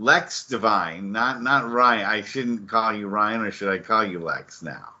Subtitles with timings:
[0.00, 2.06] Lex Divine, not not Ryan.
[2.06, 4.94] I shouldn't call you Ryan, or should I call you Lex now?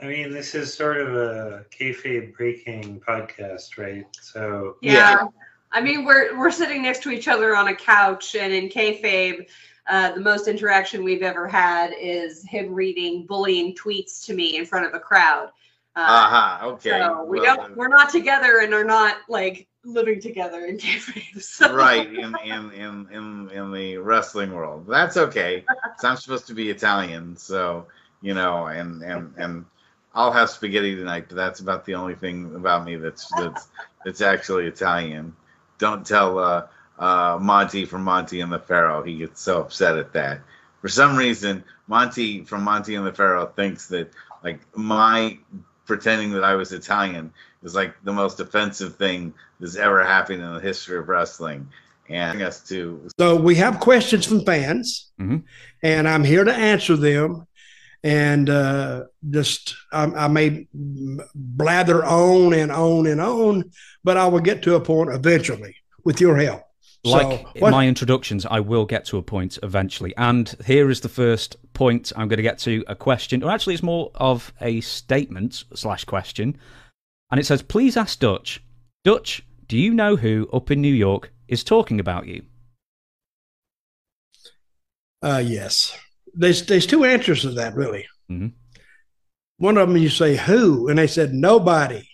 [0.00, 4.06] I mean, this is sort of a kayfabe breaking podcast, right?
[4.18, 4.92] So yeah.
[4.92, 5.26] yeah.
[5.72, 9.46] I mean, we're we're sitting next to each other on a couch, and in kayfabe,
[9.86, 14.64] uh, the most interaction we've ever had is him reading bullying tweets to me in
[14.64, 15.50] front of a crowd.
[15.94, 16.66] Uh huh.
[16.68, 16.90] Okay.
[16.90, 17.76] So we well, don't.
[17.76, 21.40] We're not together, and are not like living together in kayfabe.
[21.42, 21.74] So.
[21.74, 24.86] Right in, in in in in the wrestling world.
[24.86, 25.64] That's okay.
[26.02, 27.86] I'm supposed to be Italian, so
[28.22, 29.64] you know, and and and
[30.14, 31.26] I'll have spaghetti tonight.
[31.28, 33.68] But that's about the only thing about me that's that's
[34.04, 35.34] that's actually Italian.
[35.78, 36.66] Don't tell uh,
[36.98, 39.02] uh, Monte from Monte and the Pharaoh.
[39.02, 40.40] He gets so upset at that.
[40.80, 44.10] For some reason, Monte from Monte and the Pharaoh thinks that
[44.42, 45.38] like my
[45.86, 50.54] pretending that I was Italian is like the most offensive thing that's ever happened in
[50.54, 51.68] the history of wrestling.
[52.10, 55.38] And us to so we have questions from fans, mm-hmm.
[55.82, 57.46] and I'm here to answer them.
[58.02, 63.70] And uh, just I, I may blather on and on and on,
[64.04, 66.62] but I will get to a point eventually with your help.
[67.04, 70.14] Like so, what, my introductions, I will get to a point eventually.
[70.16, 73.74] And here is the first point I'm going to get to a question, or actually,
[73.74, 76.56] it's more of a statement slash question.
[77.30, 78.62] And it says, Please ask Dutch.
[79.04, 82.42] Dutch, do you know who up in New York is talking about you?
[85.22, 85.98] Uh, yes.
[86.34, 88.06] There's, there's two answers to that, really.
[88.30, 88.48] Mm-hmm.
[89.58, 90.88] One of them you say, Who?
[90.88, 92.08] And they said, Nobody.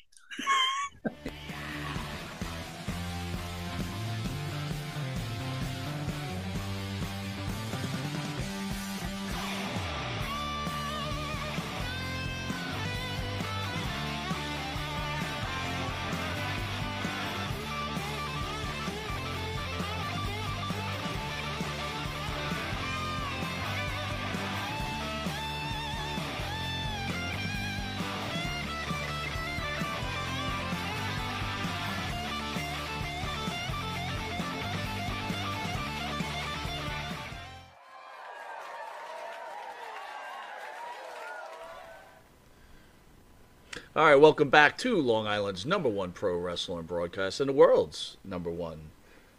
[44.05, 48.19] All right, welcome back to Long Island's number one pro wrestling broadcast and the world's
[48.23, 48.91] number one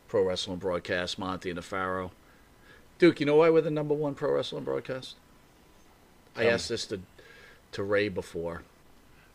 [0.07, 2.09] pro wrestling broadcast, Monte and the Pharaoh.
[2.97, 5.17] Duke, you know why we're the number one pro wrestling broadcast?
[6.35, 7.01] I asked this to
[7.73, 8.63] to Ray before,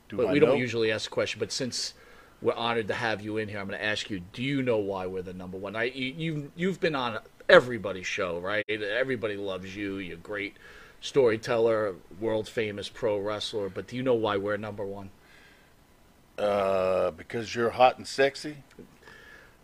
[0.09, 0.47] Do but I we know?
[0.47, 1.39] don't usually ask a question.
[1.39, 1.95] But since
[2.43, 3.61] we're honored to have you in here.
[3.61, 5.77] I'm going to ask you, do you know why we're the number one?
[5.77, 8.69] I, you, you've, you've been on everybody's show, right?
[8.69, 9.99] Everybody loves you.
[9.99, 10.57] You're a great
[11.01, 13.69] storyteller, world famous pro wrestler.
[13.69, 15.11] But do you know why we're number one?
[16.41, 18.57] Uh, because you're hot and sexy.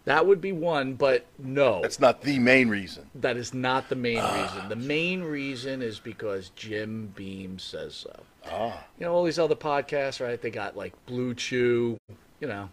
[0.04, 1.82] That would be one, but no.
[1.82, 3.10] That's not the main reason.
[3.16, 4.68] That is not the main reason.
[4.68, 8.22] The main reason is because Jim Beam says so.
[8.48, 8.84] Ah.
[8.98, 10.40] You know, all these other podcasts, right?
[10.40, 11.98] They got like Blue Chew,
[12.38, 12.68] you know,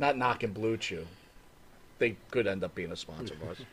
[0.00, 1.06] not knocking Blue Chew.
[1.98, 3.58] They could end up being a sponsor of ours.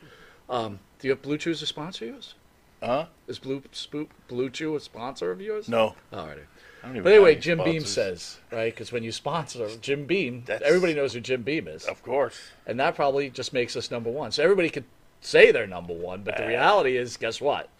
[0.50, 2.36] Um, do you have Blue Chew as a sponsor of yours?
[2.84, 3.06] Huh?
[3.26, 5.70] Is Blue Spook, Blue Chew a sponsor of yours?
[5.70, 5.96] No.
[6.12, 6.40] All right.
[6.84, 8.74] I don't even But anyway, Jim Beam says, right?
[8.74, 11.86] Because when you sponsor Jim Beam, That's- everybody knows who Jim Beam is.
[11.86, 12.40] Of course.
[12.66, 14.32] And that probably just makes us number one.
[14.32, 14.86] So everybody could
[15.22, 17.70] say they're number one, but the reality is, guess what?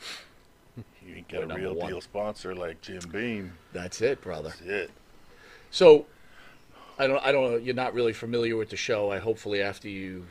[1.04, 1.90] You ain't We're got a number real one.
[1.90, 3.54] deal sponsor like Jim Beam.
[3.74, 4.50] That's it, brother.
[4.50, 4.92] That's it.
[5.72, 6.06] So,
[7.00, 7.58] I don't, I don't know.
[7.58, 9.12] You're not really familiar with the show.
[9.12, 10.28] I hopefully after you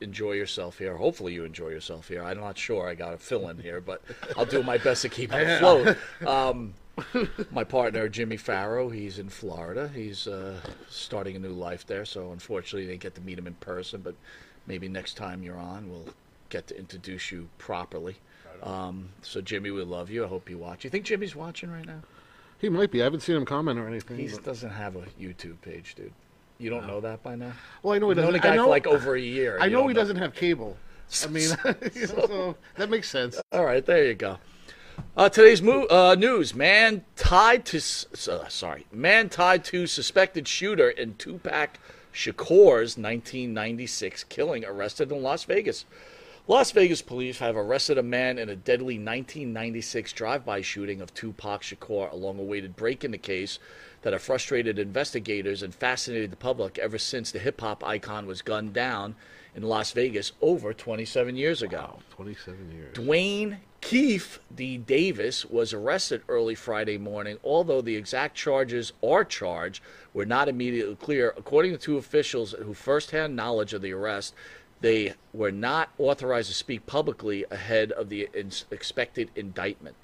[0.00, 2.22] enjoy yourself here, hopefully you enjoy yourself here.
[2.24, 2.88] I'm not sure.
[2.88, 4.02] I got a fill in here, but
[4.36, 5.96] I'll do my best to keep it afloat.
[6.26, 6.72] Um,
[7.50, 9.90] my partner Jimmy Farrow, he's in Florida.
[9.94, 12.04] He's uh, starting a new life there.
[12.04, 14.14] So unfortunately, you didn't get to meet him in person, but
[14.66, 16.08] maybe next time you're on, we'll
[16.50, 18.16] get to introduce you properly.
[18.62, 20.24] Um, so Jimmy, we love you.
[20.24, 20.84] I hope you watch.
[20.84, 22.00] You think Jimmy's watching right now?
[22.58, 23.02] He might be.
[23.02, 24.16] I haven't seen him comment or anything.
[24.16, 26.12] He but- doesn't have a YouTube page, dude.
[26.58, 27.52] You don't know that by now?
[27.82, 28.32] Well, I know he You've known doesn't.
[28.42, 29.58] the guy I know, for like over a year.
[29.60, 30.76] I know he doesn't have cable.
[31.24, 33.40] I mean, know, so that makes sense.
[33.52, 34.38] All right, there you go.
[35.16, 40.48] Uh, today's mo- uh, news: Man tied to s- uh, sorry, man tied to suspected
[40.48, 41.78] shooter in Tupac
[42.12, 45.84] Shakur's 1996 killing arrested in Las Vegas.
[46.46, 51.62] Las Vegas police have arrested a man in a deadly 1996 drive-by shooting of Tupac
[51.62, 53.58] Shakur, a long-awaited break in the case
[54.02, 58.74] that have frustrated investigators and fascinated the public ever since the hip-hop icon was gunned
[58.74, 59.16] down
[59.56, 62.00] in Las Vegas over 27 years ago.
[62.10, 62.94] 27 years.
[62.94, 64.78] Duane Keffe D.
[64.78, 69.82] Davis was arrested early Friday morning, although the exact charges or charge
[70.14, 71.34] were not immediately clear.
[71.36, 74.34] According to two officials who firsthand knowledge of the arrest,
[74.80, 78.26] they were not authorized to speak publicly ahead of the
[78.70, 79.96] expected indictment.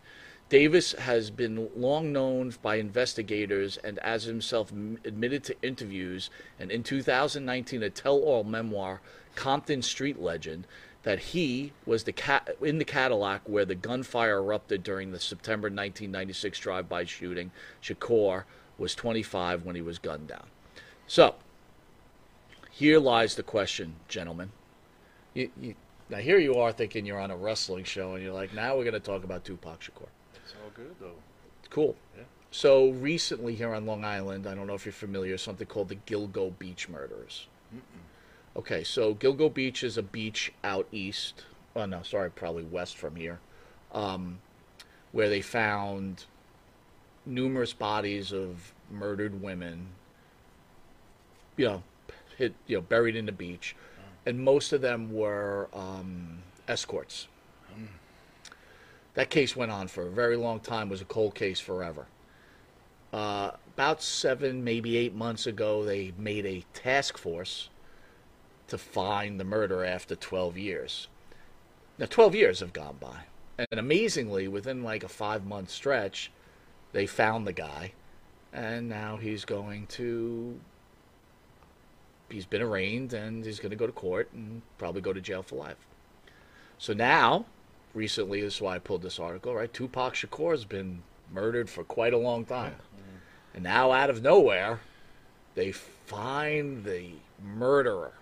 [0.50, 4.70] Davis has been long known by investigators and as himself
[5.06, 6.28] admitted to interviews
[6.58, 9.00] and in 2019 a tell-all memoir
[9.36, 10.66] Compton Street Legend
[11.02, 15.66] that he was the cat in the Cadillac where the gunfire erupted during the September
[15.66, 17.50] 1996 drive-by shooting.
[17.82, 18.44] Shakur
[18.76, 20.46] was 25 when he was gunned down.
[21.06, 21.36] So,
[22.70, 24.52] here lies the question, gentlemen.
[25.34, 25.74] You, you,
[26.08, 28.84] now here you are thinking you're on a wrestling show and you're like, now we're
[28.84, 30.08] going to talk about Tupac Shakur.
[30.34, 31.14] It's all good though.
[31.70, 31.96] Cool.
[32.16, 32.24] Yeah.
[32.50, 35.98] So recently here on Long Island, I don't know if you're familiar, something called the
[36.06, 37.46] Gilgo Beach murders.
[38.56, 41.44] Okay, so Gilgo Beach is a beach out east.
[41.76, 43.38] Oh no, sorry, probably west from here,
[43.92, 44.40] um,
[45.12, 46.24] where they found
[47.24, 49.86] numerous bodies of murdered women.
[51.56, 51.82] You know,
[52.38, 53.76] hit you know buried in the beach,
[54.26, 57.28] and most of them were um, escorts.
[59.14, 60.88] That case went on for a very long time.
[60.88, 62.06] Was a cold case forever.
[63.12, 67.68] Uh, about seven, maybe eight months ago, they made a task force
[68.70, 71.08] to find the murderer after 12 years.
[71.98, 73.24] Now, 12 years have gone by.
[73.58, 76.30] And amazingly, within like a five month stretch,
[76.92, 77.92] they found the guy.
[78.52, 80.58] And now he's going to.
[82.30, 85.42] He's been arraigned and he's going to go to court and probably go to jail
[85.42, 85.76] for life.
[86.78, 87.44] So now,
[87.92, 89.72] recently, this is why I pulled this article, right?
[89.72, 92.76] Tupac Shakur has been murdered for quite a long time.
[93.52, 94.80] And now, out of nowhere,
[95.56, 97.10] they find the
[97.42, 98.12] murderer.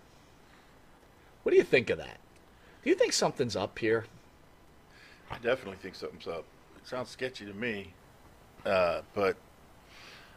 [1.49, 2.19] What do you think of that?
[2.85, 4.05] Do you think something's up here?
[5.31, 6.45] I definitely think something's up.
[6.77, 7.95] It sounds sketchy to me,
[8.67, 9.35] uh, but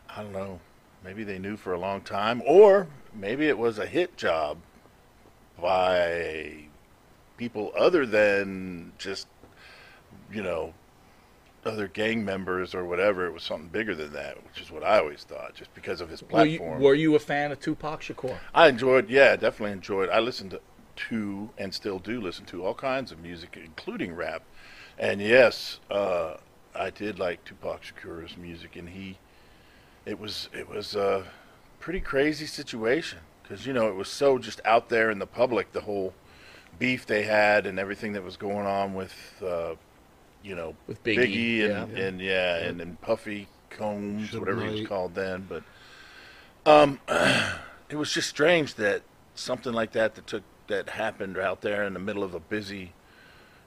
[0.09, 0.61] I don't know.
[1.03, 4.59] Maybe they knew for a long time, or maybe it was a hit job
[5.61, 6.53] by
[7.35, 9.27] people other than just,
[10.31, 10.73] you know,
[11.65, 13.25] other gang members or whatever.
[13.25, 16.07] It was something bigger than that, which is what I always thought, just because of
[16.09, 16.81] his Were you, platform.
[16.81, 18.37] were you a fan of Tupac Shakur?
[18.55, 20.07] I enjoyed, yeah, definitely enjoyed.
[20.07, 20.61] I listened to,
[20.95, 24.43] to and still do listen to all kinds of music, including rap.
[24.97, 26.35] And yes, uh,
[26.75, 29.17] I did like Tupac Shakur's music, and he,
[30.05, 31.25] it was it was a
[31.79, 35.71] pretty crazy situation because you know it was so just out there in the public,
[35.71, 36.13] the whole
[36.79, 39.13] beef they had and everything that was going on with,
[39.45, 39.75] uh,
[40.41, 42.03] you know, With Biggie, and yeah.
[42.03, 45.63] and yeah, and then Puffy Combs, Suge whatever he was called then, but.
[46.63, 46.99] Um,
[47.89, 49.01] it was just strange that
[49.35, 52.93] something like that that took that happened out there in the middle of a busy,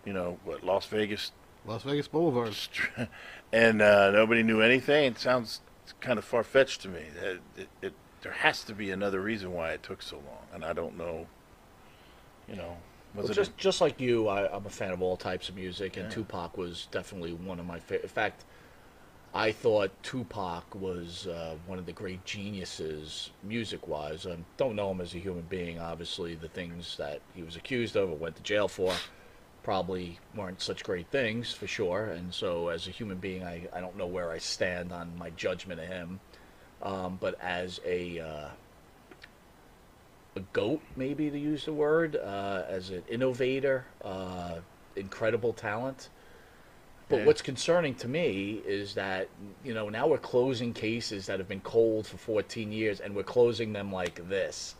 [0.04, 1.32] you know, what Las Vegas,
[1.66, 2.56] Las Vegas Boulevard,
[3.52, 5.04] and uh, nobody knew anything.
[5.04, 5.60] It sounds
[6.00, 7.02] kind of far fetched to me.
[7.22, 7.92] It, it, it,
[8.22, 11.26] there has to be another reason why it took so long, and I don't know.
[12.48, 12.76] You know,
[13.14, 15.56] was Well, it just just like you, I, I'm a fan of all types of
[15.56, 16.14] music, and Yeah.
[16.14, 18.04] Tupac was definitely one of my favorite.
[18.04, 18.44] In fact,
[19.36, 24.28] I thought Tupac was uh, one of the great geniuses, music-wise.
[24.28, 25.80] I don't know him as a human being.
[25.80, 28.94] Obviously, the things that he was accused of or went to jail for
[29.64, 32.04] probably weren't such great things, for sure.
[32.04, 35.30] And so, as a human being, I, I don't know where I stand on my
[35.30, 36.20] judgment of him.
[36.80, 38.48] Um, but as a uh,
[40.36, 44.56] a goat, maybe to use the word, uh, as an innovator, uh,
[44.94, 46.08] incredible talent.
[47.08, 47.24] But Yeah.
[47.26, 49.28] what's concerning to me is that
[49.62, 53.22] you know now we're closing cases that have been cold for 14 years, and we're
[53.24, 54.74] closing them like this,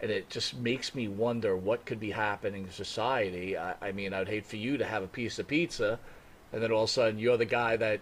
[0.00, 3.56] and it just makes me wonder what could be happening in society.
[3.56, 6.00] I, I mean, I'd hate for you to have a piece of pizza,
[6.52, 8.00] and then all of a sudden you're the guy that,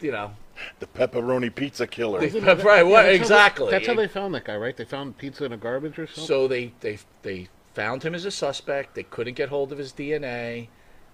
[0.00, 0.32] you know,
[0.80, 2.20] the pepperoni pizza killer?
[2.20, 3.70] They- Isn't that- right, yeah, what- that's how they- exactly.
[3.70, 4.76] that's how they found that guy, right?
[4.76, 6.24] They found pizza in a garbage or something.
[6.24, 8.94] So they, they they found him as a suspect.
[8.94, 10.68] They couldn't get hold of his DNA,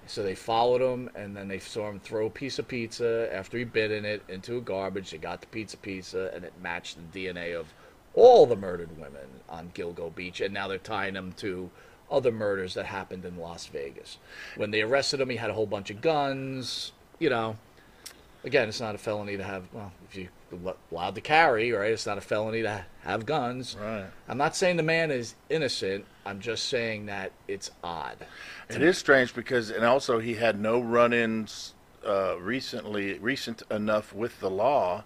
[0.08, 3.58] so they followed him, and then they saw him throw a piece of pizza after
[3.58, 5.10] he bit in it into a garbage.
[5.10, 7.72] They got the pizza pizza, and it matched the DNA of
[8.14, 11.70] all the murdered women on Gilgo Beach, and now they're tying him to
[12.10, 14.18] other murders that happened in Las Vegas.
[14.56, 16.92] When they arrested him, he had a whole bunch of guns.
[17.18, 17.58] You know,
[18.44, 19.64] again, it's not a felony to have.
[19.72, 20.28] Well, if you
[20.90, 21.92] allowed to carry, right?
[21.92, 23.76] It's not a felony to have guns.
[23.80, 24.06] Right.
[24.28, 26.04] I'm not saying the man is innocent.
[26.24, 28.16] I'm just saying that it's odd.
[28.68, 31.74] It is strange because, and also he had no run-ins
[32.06, 35.04] uh, recently, recent enough with the law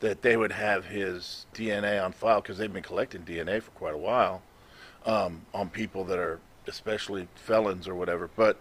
[0.00, 3.94] that they would have his DNA on file because they've been collecting DNA for quite
[3.94, 4.42] a while
[5.06, 8.28] um, on people that are especially felons or whatever.
[8.34, 8.58] But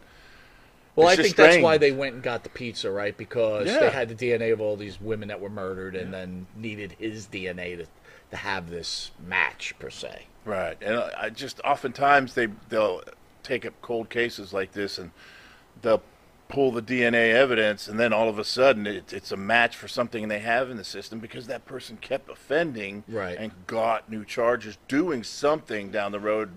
[0.96, 3.16] Well, it's I think that's why they went and got the pizza, right?
[3.16, 3.80] Because Yeah.
[3.80, 7.28] they had the DNA of all these women that were murdered, and then needed his
[7.28, 7.86] DNA to
[8.32, 10.24] to have this match per se.
[10.46, 13.02] Right, and I I just oftentimes they they'll
[13.44, 15.12] take up cold cases like this and
[15.82, 16.02] they'll
[16.48, 19.88] pull the DNA evidence, and then all of a sudden it, it's a match for
[19.88, 23.38] something they have in the system because that person kept offending Right.
[23.38, 26.52] and got new charges, doing something down the road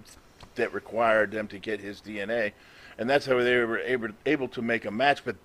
[0.56, 2.52] that required them to get his DNA,
[2.98, 5.24] and that's how they were able able to make a match.
[5.24, 5.36] But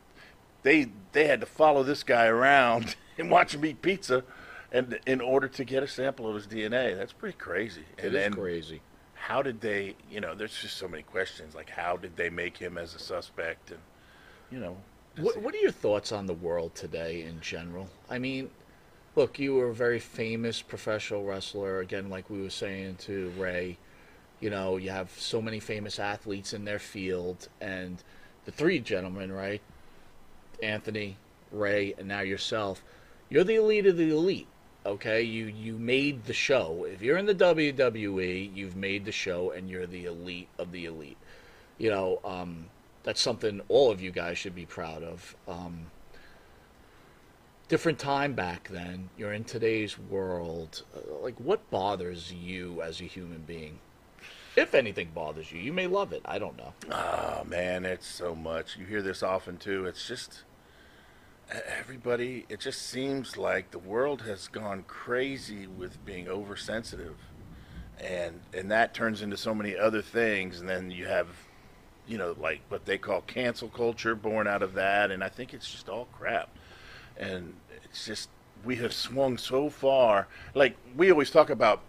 [0.64, 4.24] they they had to follow this guy around and watch him eat pizza,
[4.72, 7.86] and in order to get a sample of his DNA, that's pretty crazy.
[7.98, 8.82] It and is then crazy.
[9.16, 9.96] How did they?
[10.10, 11.56] You know, there's just so many questions.
[11.56, 13.72] Like, how did they make him as a suspect?
[13.72, 13.80] And
[14.52, 14.78] you know,
[15.18, 17.90] What, what are your thoughts on the world today in general?
[18.10, 18.50] I mean,
[19.16, 21.80] look, you were a very famous professional wrestler.
[21.80, 23.78] Again, like we were saying to Ray,
[24.40, 28.04] you know, you have so many famous athletes in their field, and
[28.46, 29.62] the three gentlemen, right?
[30.62, 31.18] Anthony,
[31.52, 32.84] Ray, and now yourself.
[33.30, 34.48] You're the elite of the elite.
[34.86, 36.86] Okay, you you made the show.
[36.86, 40.86] If you're in the WWE, you've made the show, and you're the elite of the
[40.86, 41.18] elite.
[41.78, 42.66] You know, um,
[43.04, 45.36] that's something all of you guys should be proud of.
[45.48, 45.88] Um,
[47.68, 49.10] different time back then.
[49.18, 50.84] You're in today's world.
[50.96, 53.80] Uh, Like, what bothers you as a human being?
[54.60, 56.22] If anything bothers you, you may love it.
[56.26, 56.74] I don't know.
[56.92, 58.76] Oh man, it's so much.
[58.78, 59.86] You hear this often too.
[59.86, 60.44] It's just
[61.80, 62.46] everybody.
[62.50, 67.16] It just seems like the world has gone crazy with being oversensitive,
[68.02, 70.60] and and that turns into so many other things.
[70.60, 71.28] And then you have,
[72.06, 75.10] you know, like what they call cancel culture, born out of that.
[75.10, 76.50] And I think it's just all crap.
[77.16, 77.54] And
[77.86, 78.28] it's just
[78.66, 80.28] we have swung so far.
[80.54, 81.80] Like we always talk about,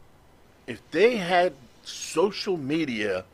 [0.69, 1.55] if they had
[1.91, 3.25] social media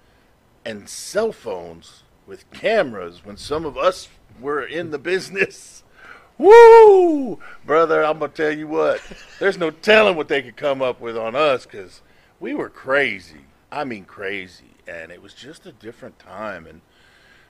[0.65, 4.09] and cell phones with cameras when some of us
[4.41, 5.83] were in the business.
[6.39, 7.39] Woo!
[7.65, 9.01] Brother, I'm going to tell you what.
[9.39, 12.03] There's no telling what they could come up with on us cuz
[12.41, 13.47] we were crazy.
[13.71, 16.81] I mean crazy, and it was just a different time and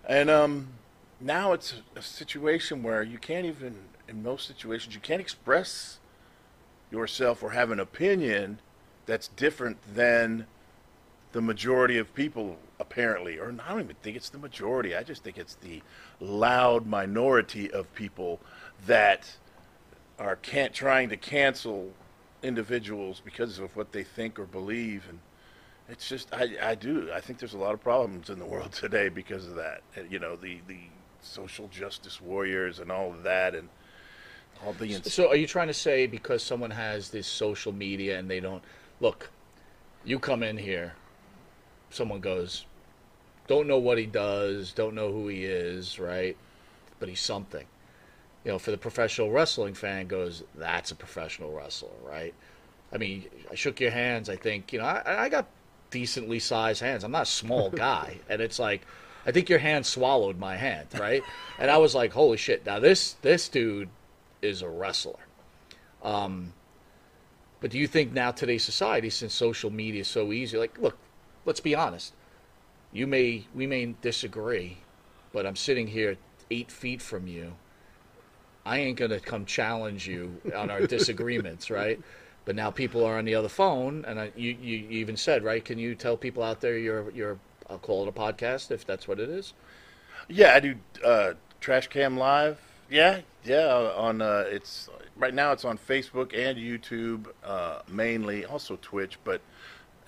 [0.07, 0.69] and um
[1.21, 3.77] now it's a situation where you can't even
[4.09, 5.99] in most situations you can't express
[6.91, 8.61] yourself or have an opinion
[9.07, 10.47] that's different than
[11.37, 15.23] the majority of people apparently or i don't even think it's the majority i just
[15.23, 15.83] think it's the
[16.19, 18.41] loud minority of people
[18.87, 19.37] that
[20.19, 21.93] are can't trying to cancel
[22.43, 25.19] individuals because of what they think or believe and
[25.91, 28.73] it's just I, I do i think there's a lot of problems in the world
[28.85, 30.79] today because of that uh, you know the the
[31.21, 33.69] social justice warriors and all of that and
[34.65, 38.19] all the ins- So, are you trying to say because someone has this social media
[38.19, 38.63] and they don't
[39.01, 39.29] look?
[40.03, 40.95] You come in here,
[41.91, 42.65] someone goes,
[43.47, 46.37] don't know what he does, don't know who he is, right?
[46.99, 47.67] But he's something.
[48.45, 52.35] You know, for the professional wrestling fan, goes, that's a professional wrestler, right?
[52.93, 54.29] I mean, I shook your hands.
[54.29, 55.47] I think you know, I, I got
[55.91, 57.05] decently sized hands.
[57.05, 58.83] I'm not a small guy, and it's like,
[59.27, 61.23] I think your hand swallowed my hand, right?
[61.59, 62.65] and I was like, holy shit!
[62.65, 63.89] Now this this dude
[64.43, 65.19] is a wrestler.
[66.03, 66.53] Um,
[67.61, 70.97] but do you think now today's society, since social media is so easy, like, look,
[71.47, 72.13] let's be honest.
[72.93, 74.79] You may we may disagree,
[75.33, 76.17] but I'm sitting here
[76.51, 77.55] eight feet from you.
[78.65, 82.01] I ain't gonna come challenge you on our disagreements, right?
[82.45, 85.65] But now people are on the other phone, and I, you you even said, right?
[85.65, 87.39] Can you tell people out there you're you're
[87.71, 89.55] I'll call it a podcast if that's what it is?
[90.29, 90.75] Yeah, I do
[91.05, 92.61] uh, Trash Cam Live.
[92.91, 93.93] Yeah, yeah.
[93.97, 99.41] On uh, it's right now it's on Facebook and YouTube uh, mainly, also Twitch, but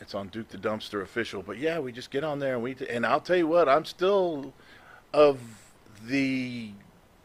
[0.01, 1.43] it's on Duke the Dumpster official.
[1.43, 3.85] But yeah, we just get on there and we and I'll tell you what, I'm
[3.85, 4.53] still
[5.13, 5.39] of
[6.07, 6.71] the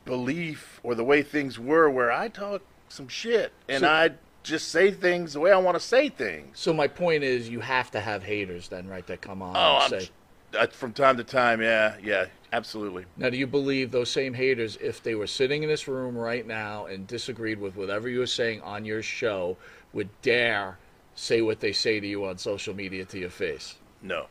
[0.05, 4.11] belief or the way things were where I talk some shit and So- I
[4.43, 6.59] just say things the way I want to say things.
[6.59, 9.05] So my point is, you have to have haters then, right?
[9.07, 10.09] That come on Oh, and say.
[10.57, 13.05] uh, from time to time, yeah, yeah, absolutely.
[13.15, 16.45] Now, do you believe those same haters, if they were sitting in this room right
[16.45, 19.55] now and disagreed with whatever you were saying on your show,
[19.93, 20.77] would dare
[21.15, 23.75] say what they say to you on social media to your face?
[24.01, 24.27] No,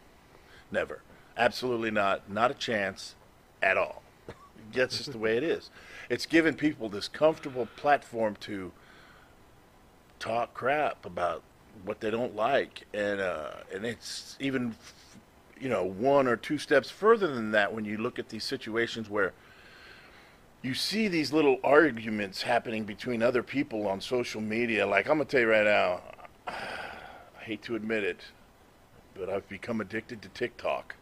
[0.71, 1.01] never.
[1.37, 2.31] Absolutely not.
[2.31, 3.15] Not a chance
[3.62, 4.03] at all.
[4.73, 5.71] That's just the way it is.
[6.11, 8.73] It's given people this comfortable platform to
[10.19, 11.43] talk crap about
[11.85, 14.75] what they don't like, and uh, and it's even
[15.59, 19.09] you know one or two steps further than that when you look at these situations
[19.09, 19.33] where
[20.62, 24.87] you see these little arguments happening between other people on social media.
[24.87, 26.01] Like I'm gonna tell you right now,
[26.49, 28.20] I hate to admit it,
[29.14, 30.94] but I've become addicted to TikTok.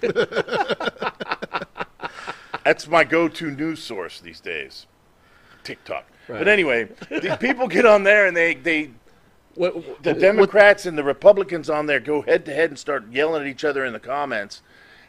[2.64, 4.86] That's my go-to news source these days.
[5.62, 6.06] TikTok.
[6.28, 6.38] Right.
[6.38, 8.90] But anyway, these people get on there and they they
[9.54, 13.42] What, the Democrats and the Republicans on there go head to head and start yelling
[13.42, 14.62] at each other in the comments.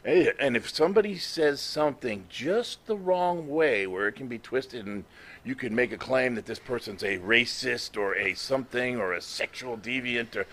[0.08, 5.04] And if somebody says something just the wrong way, where it can be twisted and
[5.44, 9.20] you can make a claim that this person's a racist or a something or a
[9.20, 10.46] sexual deviant, or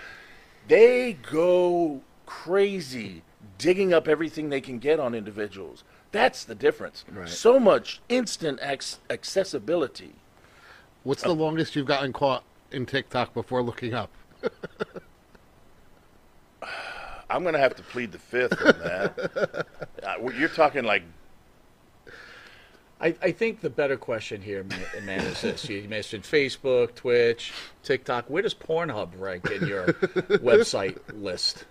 [0.68, 3.22] they go crazy
[3.58, 5.84] digging up everything they can get on individuals.
[6.12, 7.06] That's the difference.
[7.10, 7.30] Right.
[7.30, 10.16] So much instant ac- accessibility.
[11.04, 14.12] What's the longest you've gotten caught in TikTok before looking up?
[17.30, 19.68] I'm going to have to plead the fifth on that.
[20.04, 21.04] uh, you're talking like
[23.00, 25.68] I, I think the better question here, man, man, is this.
[25.68, 27.52] You mentioned Facebook, Twitch,
[27.84, 28.30] TikTok.
[28.30, 31.66] Where does Pornhub rank in your website list?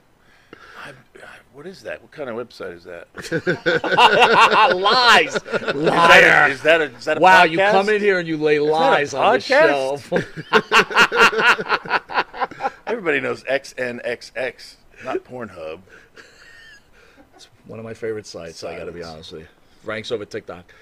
[1.54, 2.02] What is that?
[2.02, 3.06] What kind of website is that?
[4.76, 6.20] lies, Is liar.
[6.20, 8.36] that a, is that a, is that a wow, you come in here and you
[8.36, 10.12] lay that lies on the shelf.
[12.86, 15.80] Everybody knows XNXX, not Pornhub.
[17.34, 18.64] It's one of my favorite sites.
[18.64, 19.48] I got to be honest with you.
[19.84, 20.72] Ranks over TikTok.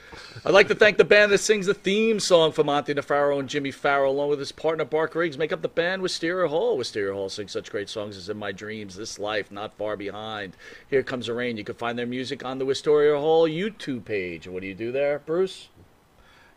[0.44, 3.48] I'd like to thank the band that sings the theme song for Monte DeFaro and
[3.48, 6.76] Jimmy Farrow, along with his partner Bark Riggs, make up the band Wisteria Hall.
[6.78, 10.56] Wisteria Hall sings such great songs as In My Dreams, This Life, Not Far Behind,
[10.88, 11.56] Here Comes the Rain.
[11.56, 14.46] You can find their music on the Wisteria Hall YouTube page.
[14.46, 15.68] What do you do there, Bruce?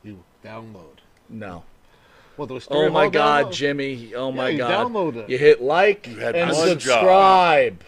[0.04, 1.00] You download.
[1.28, 1.64] No.
[2.38, 3.52] Well, the Oh Wisteria my God, download?
[3.54, 4.14] Jimmy!
[4.16, 4.88] Oh Yeah, my you God!
[4.88, 5.30] download it.
[5.30, 6.82] You hit like You had and one job.
[6.82, 7.82] subscribe,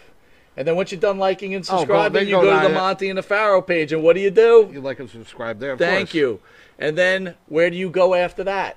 [0.56, 2.62] and then once you're done liking and Oh, go- subscribing, then you go go to
[2.62, 2.74] the there.
[2.76, 4.70] Monte and the Pharaoh page, and what do you do?
[4.72, 5.72] You like and subscribe there.
[5.72, 6.14] Of Thank course.
[6.14, 6.40] you.
[6.78, 8.76] And then where do you go after that?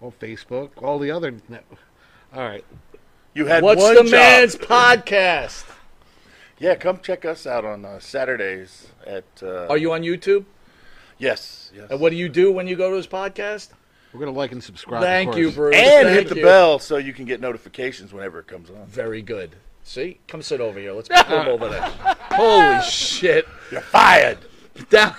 [0.00, 1.32] Well, Facebook, all the other.
[1.48, 1.64] Net-
[2.34, 2.64] all right.
[3.34, 4.10] You had What's one the job.
[4.12, 5.64] man's podcast?
[6.58, 9.24] Yeah, come check us out on uh, Saturdays at.
[9.42, 10.44] Uh, Are you on YouTube?
[11.18, 11.90] Yes, yes.
[11.90, 13.68] And what do you do when you go to his podcast?
[14.14, 15.02] We're gonna like and subscribe.
[15.02, 15.50] of Thank you.
[15.50, 15.74] Bruce.
[15.74, 16.42] and Thank hit the you.
[16.44, 18.86] bell so you can get notifications whenever it comes on.
[18.86, 19.56] Very good.
[19.82, 20.92] See, come sit over here.
[20.92, 21.82] Let's put him over there.
[22.30, 23.46] Holy shit!
[23.72, 24.38] You're fired.
[24.88, 25.14] Down,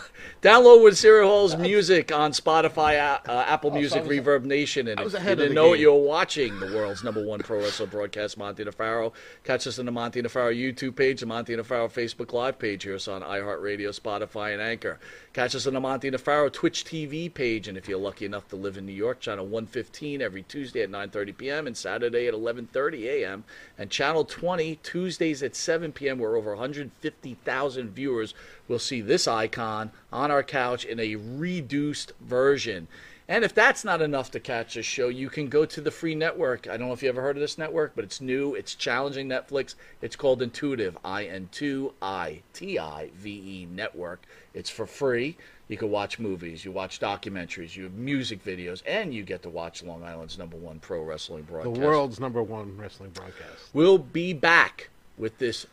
[0.45, 4.99] download Wisteria Hall's music on Spotify, uh, uh, Apple Music, I was- Reverb Nation, and
[4.99, 5.81] I was if you didn't the know it, game.
[5.81, 9.11] you're watching the world's number one pro wrestler broadcast, Monte DeFaro.
[9.43, 12.83] Catch us on the Monte DeFaro YouTube page, the Monte DeFaro Facebook Live page.
[12.83, 14.99] Hear us on iHeartRadio, Spotify, and Anchor.
[15.33, 18.55] Catch us on the Monte DeFaro Twitch TV page, and if you're lucky enough to
[18.55, 21.65] live in New York, channel 115 every Tuesday at 9:30 p.m.
[21.65, 23.43] and Saturday at 11:30 a.m.
[23.79, 26.19] and channel 20 Tuesdays at 7 p.m.
[26.19, 28.35] where over 150,000 viewers
[28.67, 32.87] will see this icon on our couch in a reduced version.
[33.27, 36.13] And if that's not enough to catch a show, you can go to the free
[36.13, 36.67] network.
[36.67, 38.53] I don't know if you ever heard of this network, but it's new.
[38.53, 39.73] It's challenging Netflix.
[40.01, 44.21] It's called Intuitive, I N 2 I T I V E network.
[44.53, 45.37] It's for free.
[45.67, 49.49] You can watch movies, you watch documentaries, you have music videos, and you get to
[49.49, 51.73] watch Long Island's number one pro wrestling broadcast.
[51.73, 53.69] The world's number one wrestling broadcast.
[53.73, 55.65] We'll be back with this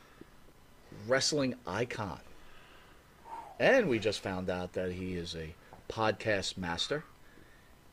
[1.07, 2.21] wrestling icon.
[3.63, 5.55] And we just found out that he is a
[5.89, 7.05] podcast master.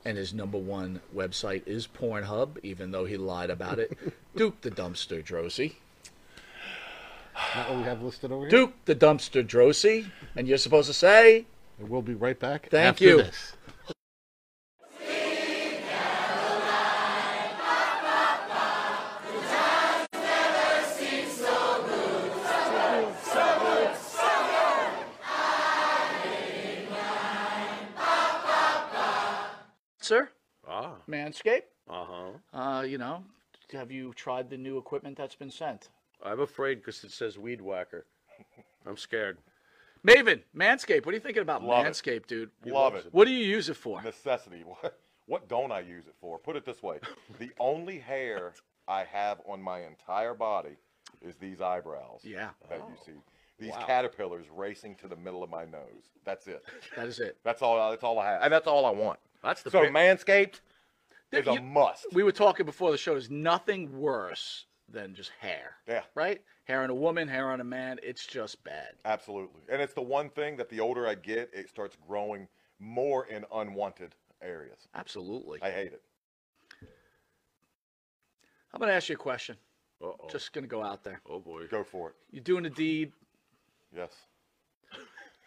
[0.03, 3.95] And his number one website is Pornhub, even though he lied about it.
[4.35, 5.75] Duke the Dumpster Droese.
[7.55, 8.49] Not what we have listed over here.
[8.49, 10.09] Duke the Dumpster Droese.
[10.35, 11.45] And you're supposed to say,
[11.77, 12.69] we'll be right back.
[12.71, 13.17] Thank you.
[13.17, 13.53] This.
[30.09, 30.27] Sir,
[30.67, 30.95] Ah.
[31.07, 31.69] Manscaped.
[31.87, 32.57] Uh huh.
[32.59, 33.23] Uh, you know,
[33.73, 35.89] have you tried the new equipment that's been sent?
[36.25, 38.07] I'm afraid because it says weed whacker.
[38.87, 39.37] I'm scared.
[40.03, 41.05] Maven, Manscaped.
[41.05, 41.89] What are you thinking about Love it.
[41.91, 42.49] Manscaped, dude?
[42.65, 43.05] Love it.
[43.11, 44.01] What do you use it for?
[44.01, 44.63] Necessity.
[44.81, 46.39] What, what don't I use it for?
[46.39, 46.97] Put it this way:
[47.37, 48.53] the only hair
[48.87, 50.75] I have on my entire body
[51.21, 52.21] is these eyebrows.
[52.23, 52.49] Yeah.
[52.67, 53.11] That you see.
[53.59, 53.85] These Wow.
[53.85, 56.13] caterpillars racing to the middle of my nose.
[56.25, 56.63] That's it.
[56.95, 57.37] That is it.
[57.43, 57.91] That's all.
[57.91, 59.19] That's all I have, and that's all I want.
[59.43, 60.59] That's the so pic- Manscaped
[61.31, 62.07] is a You- must.
[62.13, 63.11] We were talking before the show.
[63.13, 65.77] There's nothing worse than just hair.
[65.87, 66.03] Yeah.
[66.15, 66.41] Right?
[66.65, 67.99] Hair on a woman, hair on a man.
[68.03, 68.95] It's just bad.
[69.05, 69.61] Absolutely.
[69.69, 72.47] And it's the one thing that the older I get, it starts growing
[72.79, 74.87] more in unwanted areas.
[74.95, 75.59] Absolutely.
[75.61, 76.01] I hate it.
[78.73, 79.57] I'm going to ask you a question.
[80.01, 80.27] Uh-oh.
[80.29, 81.21] Just going to go out there.
[81.29, 81.65] Oh boy.
[81.67, 82.15] Go for it.
[82.31, 83.11] You're doing a deed.
[83.95, 84.11] Yes.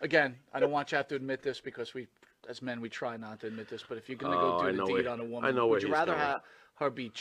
[0.01, 2.09] Again, I don't want you to have to admit this because we,
[2.49, 3.85] as men, we try not to admit this.
[3.89, 5.25] But if you're going to Oh, go I do know the deed where- on a
[5.25, 6.25] woman, I know where would you rather going.
[6.25, 6.41] have
[6.77, 7.13] her be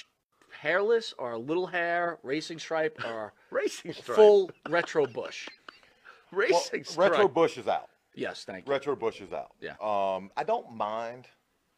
[0.60, 4.16] hairless or a little hair, racing stripe, or Racing stripe.
[4.16, 5.48] full retro bush?
[6.32, 7.12] Racing Well, stripe.
[7.12, 7.90] Retro Bush is out.
[8.16, 8.72] Yes, thank you.
[8.72, 9.52] Retro Bush is out.
[9.60, 9.72] Yeah.
[9.82, 11.28] Um, I don't mind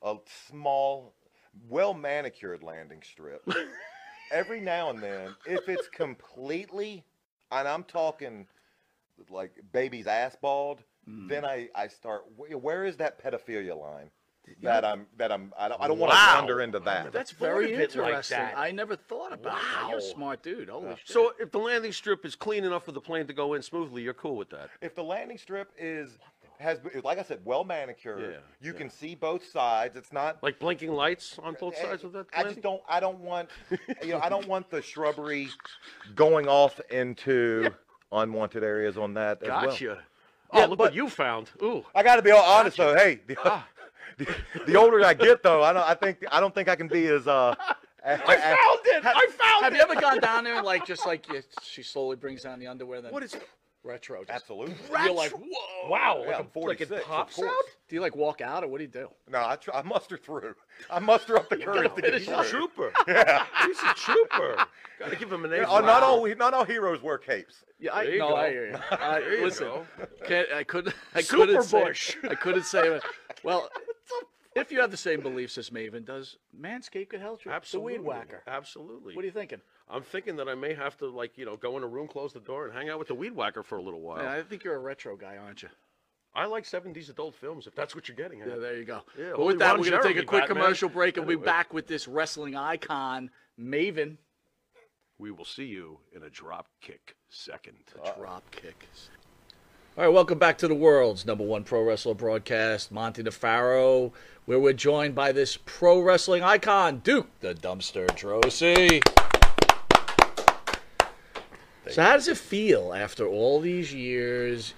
[0.04, 1.14] a small,
[1.68, 3.48] well manicured landing strip.
[4.32, 7.04] Every now and then, if it's completely,
[7.52, 8.48] and I'm talking
[9.30, 11.28] like baby's ass bald, Mm.
[11.30, 12.24] then I, I start.
[12.38, 14.10] Where is that pedophilia line?
[14.62, 16.36] That I'm that I'm I don't I don't want to Wow.
[16.40, 17.14] wander into that.
[17.14, 18.38] That's thought very of it like interesting.
[18.40, 18.58] that.
[18.58, 19.88] I never thought about that.
[19.90, 20.68] You're a smart dude.
[20.68, 21.00] Holy shit.
[21.06, 24.02] So if the landing strip is clean enough for the plane to go in smoothly,
[24.02, 24.70] you're cool with that.
[24.82, 26.18] If the landing strip is
[26.60, 28.28] has like I said, well manicured, Yeah,
[28.62, 28.78] you yeah.
[28.78, 29.96] can see both sides.
[29.96, 32.26] It's not Like blinking lights on both Eh, sides of that.
[32.34, 32.56] I landing?
[32.56, 32.82] just don't.
[32.88, 33.50] I don't want.
[34.04, 35.48] You know, I don't want the shrubbery
[36.16, 37.74] going off into
[38.12, 39.98] unwanted areas on that as well.
[40.54, 40.58] Gotcha.
[40.58, 41.50] Oh, Yeah, look but- what you found.
[41.62, 41.84] Ooh.
[41.96, 42.96] I got to be all honest though.
[42.96, 43.68] Hey, the, Ah.
[44.18, 44.28] the,
[44.68, 45.84] the older I get though, I don't.
[45.84, 47.56] I think I don't think I can be as uh.
[48.06, 49.06] I found it.
[49.06, 49.64] I found have it.
[49.64, 52.60] Have you ever gone down there and like just like you, she slowly brings down
[52.60, 53.02] the underwear?
[53.02, 53.34] Then What is
[53.84, 54.20] retro?
[54.22, 54.76] Just, Absolutely.
[55.04, 55.90] You're like, whoa!
[55.90, 56.20] Wow.
[56.22, 57.50] Yeah, like, I'm a, like 46, it of pops course.
[57.50, 57.64] out?
[57.90, 59.10] Do you like walk out or what do you do?
[59.30, 60.56] No, I, try, I muster through.
[60.90, 62.40] I muster up the courage to get He's through.
[62.40, 62.92] a trooper.
[63.08, 63.46] Yeah.
[63.66, 64.66] He's a trooper.
[65.00, 65.58] Got to give him an A.
[65.58, 66.04] Yeah, for oh, uh, not that.
[66.04, 67.64] all not all heroes wear capes.
[67.80, 68.36] Yeah, I There you no, go.
[68.38, 68.78] I hear you.
[68.92, 69.86] I, There you listen, go.
[70.26, 70.96] can't, I couldn't.
[71.16, 71.84] I couldn't say.
[71.84, 72.16] Bush.
[72.30, 73.00] I couldn't say.
[73.44, 73.70] Well,
[74.56, 77.52] if you have the same beliefs as Maven, does Manscaped could help you?
[77.52, 77.94] Absolutely.
[77.94, 78.44] The weed whacker.
[78.48, 79.16] Absolutely.
[79.16, 79.62] What are you thinking?
[79.90, 82.34] I'm thinking that I may have to, like, you know, go in a room, close
[82.34, 84.18] the door, and hang out with the weed whacker for a little while.
[84.18, 85.70] Man, I think you're a retro guy, aren't you?
[86.36, 88.48] I like 70s adult films, if that's what you're getting at.
[88.48, 89.02] Yeah, there you go.
[89.20, 90.64] Yeah, but with that, we're going to take a quick Batman.
[90.64, 94.18] commercial break and we'll be back with this wrestling icon, Maven.
[95.20, 97.76] We will see you in a drop kick second.
[98.18, 98.88] Drop kick.
[99.96, 104.12] All right, welcome back to the world's number one pro wrestler broadcast, Monte DeFaro,
[104.46, 109.04] where we're joined by this pro wrestling icon, Duke the Dumpster Droese.
[111.92, 114.74] So, how does it feel after all these years?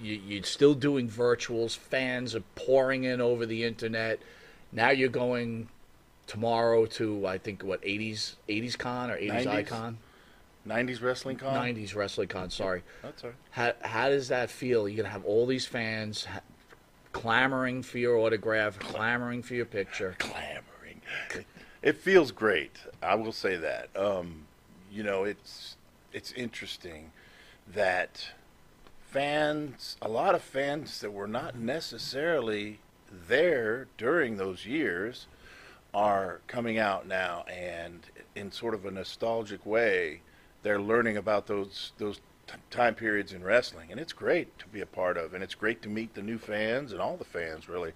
[0.00, 1.76] You, you're still doing virtuals.
[1.76, 4.20] Fans are pouring in over the internet.
[4.70, 5.70] Now you're going
[6.28, 9.46] tomorrow to I think what 80s 80s con or 80s 90s.
[9.48, 9.98] icon
[10.66, 11.54] 90s Wrestling Con?
[11.54, 12.50] 90s wrestling con.
[12.50, 12.82] Sorry.
[13.02, 13.36] That's all right.
[13.50, 14.88] How how does that feel?
[14.88, 16.40] You're gonna have all these fans ha-
[17.12, 20.16] clamoring for your autograph, clamoring for your picture.
[20.18, 21.00] Clamoring.
[21.34, 21.46] It,
[21.82, 22.76] it feels great.
[23.02, 23.88] I will say that.
[23.96, 24.46] Um,
[24.90, 25.76] you know, it's
[26.12, 27.12] it's interesting
[27.74, 28.28] that
[29.10, 32.78] fans, a lot of fans that were not necessarily
[33.28, 35.26] there during those years,
[35.92, 38.00] are coming out now, and
[38.34, 40.22] in sort of a nostalgic way,
[40.62, 44.80] they're learning about those those t- time periods in wrestling, and it's great to be
[44.80, 47.68] a part of, and it's great to meet the new fans and all the fans
[47.68, 47.92] really.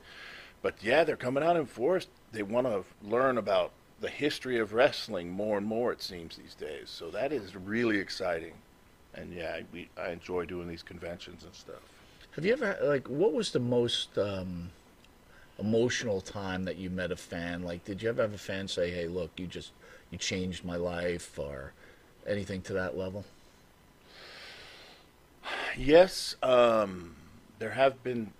[0.62, 2.07] but yeah, they're coming out in force.
[2.33, 5.92] They want to learn about the history of wrestling more and more.
[5.92, 6.90] It seems these days.
[6.90, 8.55] So that is really exciting.
[9.14, 11.81] And yeah, we, I enjoy doing these conventions and stuff.
[12.33, 14.70] Have you ever like what was the most um,
[15.59, 17.62] emotional time that you met a fan?
[17.62, 19.72] Like, did you ever have a fan say, "Hey, look, you just
[20.11, 21.72] you changed my life," or
[22.26, 23.24] anything to that level?
[25.76, 27.16] Yes, um,
[27.58, 28.32] there have been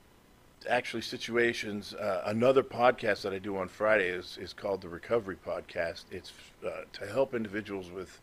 [0.68, 1.94] actually situations.
[1.94, 6.05] Uh, another podcast that I do on Friday is, is called the Recovery Podcast.
[6.11, 6.33] It's
[6.66, 8.20] uh, to help individuals with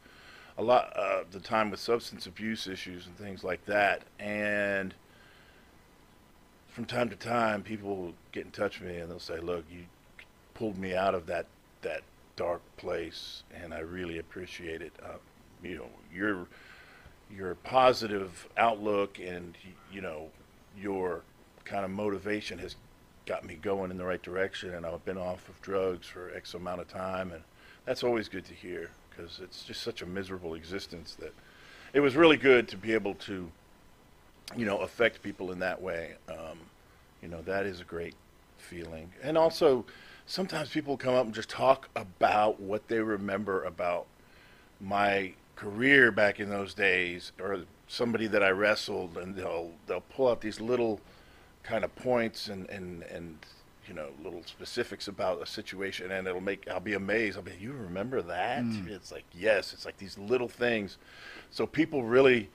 [0.57, 4.03] a lot of uh, the time with substance abuse issues and things like that.
[4.19, 4.93] And
[6.67, 9.83] from time to time, people get in touch with me and they'll say, "Look, you
[10.53, 11.45] pulled me out of that
[11.81, 12.01] that
[12.35, 14.91] dark place, and I really appreciate it.
[15.03, 15.17] Uh,
[15.63, 16.47] you know, your
[17.35, 19.57] your positive outlook and
[19.91, 20.29] you know
[20.77, 21.21] your
[21.65, 22.75] kind of motivation has
[23.25, 26.53] got me going in the right direction, and I've been off of drugs for X
[26.53, 27.41] amount of time, and
[27.85, 31.33] that's always good to hear because it's just such a miserable existence that
[31.93, 33.49] it was really good to be able to,
[34.55, 36.15] you know, affect people in that way.
[36.27, 36.59] Um,
[37.21, 38.15] you know, that is a great
[38.57, 39.85] feeling, and also
[40.25, 44.05] sometimes people come up and just talk about what they remember about
[44.81, 50.27] my career back in those days, or somebody that I wrestled, and they'll they'll pull
[50.27, 50.99] out these little
[51.63, 53.37] kind of points and and and
[53.87, 57.37] you know little specifics about a situation and it'll make I'll be amazed.
[57.37, 58.63] I'll be you remember that?
[58.63, 58.89] Mm.
[58.89, 60.97] it's like yes it's like these little things.
[61.51, 62.49] So people really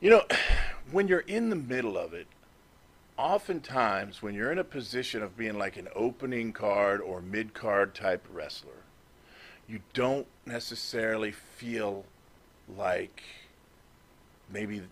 [0.00, 0.24] you know
[0.90, 2.26] when you're in the middle of it
[3.16, 7.94] oftentimes when you're in a position of being like an opening card or mid card
[7.94, 8.72] type wrestler
[9.68, 12.04] you don't necessarily feel
[12.76, 13.22] like
[14.52, 14.82] maybe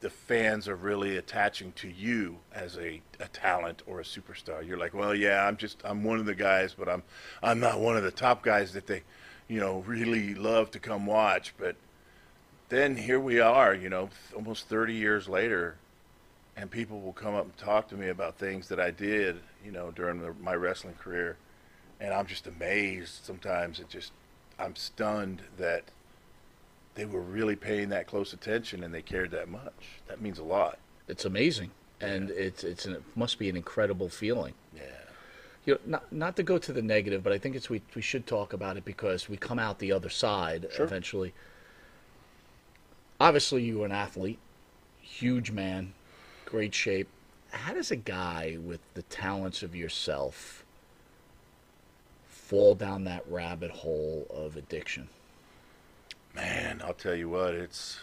[0.00, 4.66] the fans are really attaching to you as a, a talent or a superstar.
[4.66, 7.02] You're like, well, yeah, I'm just I'm one of the guys, but I'm
[7.42, 9.02] I'm not one of the top guys that they,
[9.48, 11.54] you know, really love to come watch.
[11.56, 11.76] But
[12.68, 15.76] then here we are, you know, almost 30 years later,
[16.56, 19.70] and people will come up and talk to me about things that I did, you
[19.70, 21.36] know, during the, my wrestling career,
[22.00, 23.24] and I'm just amazed.
[23.24, 24.12] Sometimes it just
[24.58, 25.84] I'm stunned that
[26.94, 29.72] they were really paying that close attention and they cared that much.
[30.08, 30.78] That means a lot.
[31.08, 34.54] It's amazing, and it's it's an, it must be an incredible feeling.
[34.74, 34.82] Yeah.
[35.66, 38.02] You know, not not to go to the negative, but I think it's we we
[38.02, 40.84] should talk about it because we come out the other side Sure.
[40.86, 41.34] eventually.
[43.20, 44.38] Obviously, you were an athlete,
[45.00, 45.94] huge man,
[46.46, 47.08] great shape.
[47.50, 50.63] How does a guy with the talents of yourself
[52.44, 55.08] fall down that rabbit hole of addiction?
[56.34, 58.00] Man, I'll tell you what, it's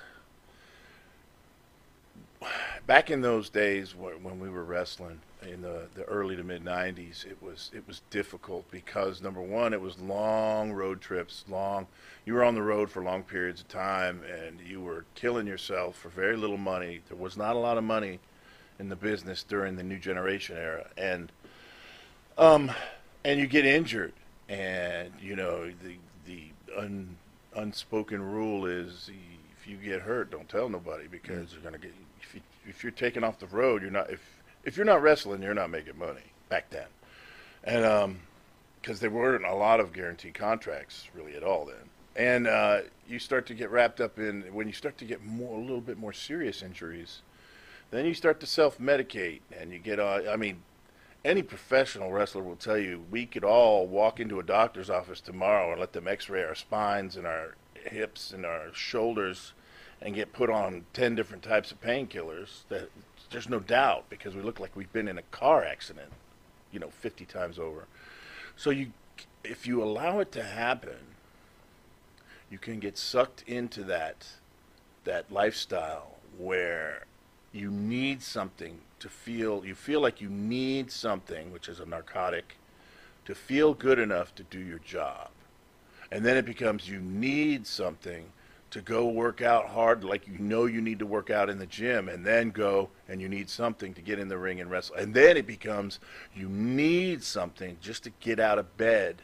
[2.88, 7.26] back in those days when, we were wrestling in the, the early to mid 90s
[7.26, 11.88] it was it was difficult because number one it was long road trips long
[12.26, 15.96] you were on the road for long periods of time and you were killing yourself
[15.96, 18.20] for very little money there was not a lot of money
[18.80, 21.32] in the business during the new generation era and
[22.38, 22.72] um
[23.24, 24.14] and you get injured
[24.52, 26.44] and you know the the
[26.78, 27.16] un,
[27.56, 29.10] unspoken rule is
[29.58, 32.84] if you get hurt don't tell nobody because you're going to get if, you, if
[32.84, 34.20] you're taken off the road you're not if
[34.66, 36.88] if you're not wrestling you're not making money back then.
[37.64, 38.20] And um
[38.82, 41.76] because there weren't a lot of guaranteed contracts really at all then.
[42.16, 45.58] And uh, you start to get wrapped up in when you start to get more
[45.58, 47.22] a little bit more serious injuries
[47.92, 50.62] then you start to self-medicate and you get uh, i mean
[51.24, 55.72] any professional wrestler will tell you we could all walk into a doctor's office tomorrow
[55.72, 59.54] and let them x-ray our spines and our hips and our shoulders
[60.02, 62.90] and get put on 10 different types of painkillers that
[63.30, 66.12] there's no doubt because we look like we've been in a car accident
[66.72, 67.86] you know 50 times over.
[68.56, 68.92] So you
[69.44, 71.16] if you allow it to happen
[72.50, 74.28] you can get sucked into that
[75.04, 77.06] that lifestyle where
[77.52, 82.58] you need something to feel you feel like you need something which is a narcotic
[83.26, 85.30] to feel good enough to do your job
[86.12, 88.26] and then it becomes you need something
[88.70, 91.66] to go work out hard like you know you need to work out in the
[91.66, 94.96] gym and then go and you need something to get in the ring and wrestle
[94.96, 96.00] and then it becomes
[96.34, 99.22] you need something just to get out of bed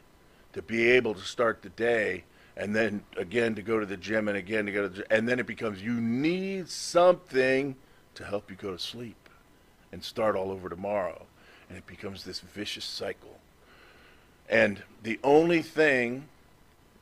[0.51, 2.23] to be able to start the day
[2.57, 5.05] and then again to go to the gym and again to go to the gym.
[5.09, 7.75] and then it becomes you need something
[8.17, 9.29] to help you go to sleep
[9.91, 11.25] and start all over tomorrow
[11.69, 13.39] and it becomes this vicious cycle
[14.49, 16.25] and the only thing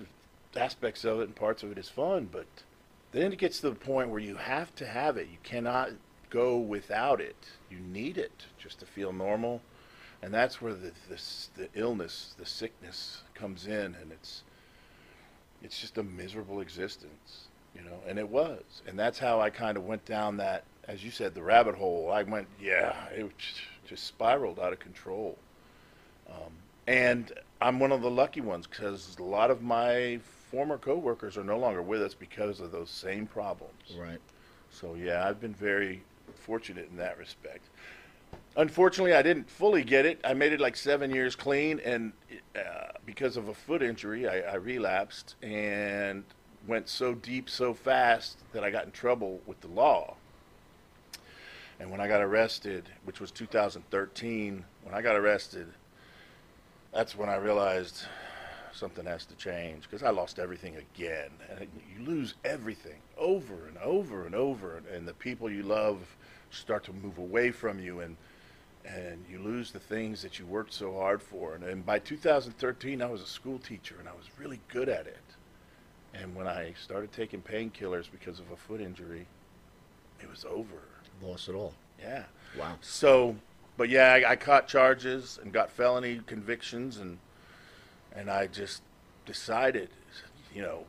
[0.55, 2.47] aspects of it and parts of it is fun, but
[3.12, 5.27] then it gets to the point where you have to have it.
[5.27, 5.91] You cannot
[6.30, 7.48] go without it.
[7.70, 9.62] You need it just to feel normal,
[10.22, 14.44] and that's where the this, the illness, the sickness comes in, and it's
[15.62, 18.00] it's just a miserable existence, you know.
[18.08, 21.34] And it was, and that's how I kind of went down that, as you said,
[21.34, 22.12] the rabbit hole.
[22.12, 25.38] I went, yeah, it just, just spiraled out of control.
[26.30, 26.52] Um,
[26.88, 31.44] and I'm one of the lucky ones because a lot of my former coworkers are
[31.44, 33.96] no longer with us because of those same problems.
[33.98, 34.20] Right.
[34.72, 36.02] So yeah, I've been very
[36.39, 37.69] fortunate in that respect.
[38.56, 40.19] Unfortunately, I didn't fully get it.
[40.23, 42.13] I made it like seven years clean, and
[42.56, 46.23] uh, because of a foot injury, I, I relapsed and
[46.67, 50.15] went so deep so fast that I got in trouble with the law.
[51.80, 55.67] And when I got arrested, which was 2013, when I got arrested,
[56.93, 58.04] that's when I realized
[58.73, 61.30] something has to change because I lost everything again.
[61.49, 65.99] And you lose everything over and over and over, and, and the people you love
[66.51, 68.15] start to move away from you, and
[68.85, 71.53] and you lose the things that you worked so hard for.
[71.53, 75.05] And, and by 2013, I was a school teacher, and I was really good at
[75.05, 75.17] it.
[76.13, 79.27] And when I started taking painkillers because of a foot injury,
[80.21, 80.81] it was over.
[81.21, 81.73] Lost it all.
[82.01, 82.23] Yeah.
[82.57, 82.75] Wow.
[82.81, 83.35] So,
[83.77, 87.19] but yeah, I, I caught charges and got felony convictions, and
[88.15, 88.81] and I just
[89.25, 89.89] decided,
[90.53, 90.85] you know,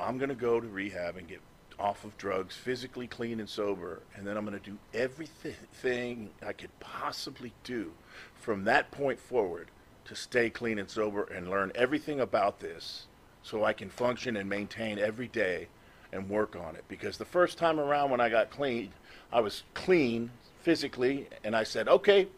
[0.00, 1.40] I'm gonna go to rehab and get
[1.78, 6.78] off of drugs, physically clean and sober, and then I'm gonna do everything I could
[6.80, 7.92] possibly do
[8.34, 9.68] from that point forward
[10.04, 13.06] to stay clean and sober and learn everything about this,
[13.42, 15.68] so I can function and maintain every day
[16.12, 16.84] and work on it.
[16.88, 18.92] Because the first time around when I got clean,
[19.32, 20.30] I was clean
[20.62, 22.28] physically, and I said, okay,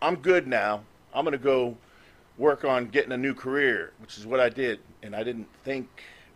[0.00, 0.82] I'm good now.
[1.12, 1.76] I'm going to go
[2.36, 4.78] work on getting a new career, which is what I did.
[5.02, 5.88] And I didn't think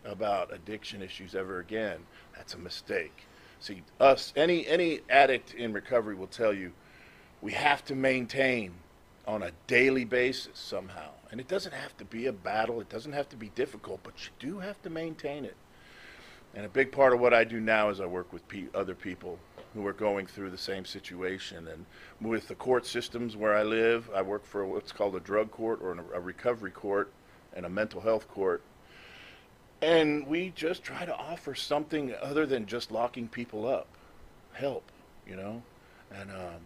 [0.03, 1.99] about addiction issues ever again.
[2.43, 3.25] That's a mistake.
[3.61, 6.73] See, us, any, any addict in recovery will tell you
[7.41, 8.73] we have to maintain
[9.25, 11.11] on a daily basis somehow.
[11.31, 14.15] And it doesn't have to be a battle, it doesn't have to be difficult, but
[14.25, 15.55] you do have to maintain it.
[16.53, 18.93] And a big part of what I do now is I work with pe- other
[18.93, 19.39] people
[19.73, 21.69] who are going through the same situation.
[21.69, 21.85] And
[22.19, 25.79] with the court systems where I live, I work for what's called a drug court
[25.81, 27.09] or a recovery court
[27.55, 28.61] and a mental health court.
[29.83, 33.87] And we just try to offer something other than just locking people up
[34.53, 34.89] help,
[35.27, 35.61] you know?
[36.09, 36.61] And um,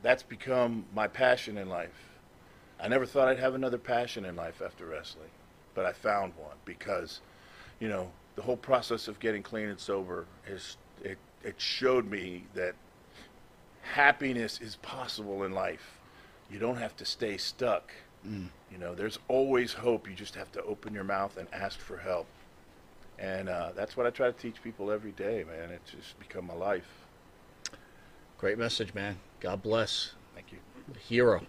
[0.00, 2.12] that's become my passion in life.
[2.78, 5.30] I never thought I'd have another passion in life after wrestling,
[5.74, 7.20] but I found one because,
[7.80, 12.44] you know, the whole process of getting clean and sober is it, it showed me
[12.54, 12.76] that
[13.82, 15.98] happiness is possible in life.
[16.48, 17.90] You don't have to stay stuck.
[18.24, 18.50] Mm.
[18.70, 20.08] You know, there's always hope.
[20.08, 22.26] You just have to open your mouth and ask for help.
[23.18, 25.70] And uh, that's what I try to teach people every day, man.
[25.70, 27.06] It's just become my life.
[28.38, 29.18] Great message, man.
[29.40, 30.12] God bless.
[30.34, 30.58] Thank you.
[31.08, 31.42] Hero.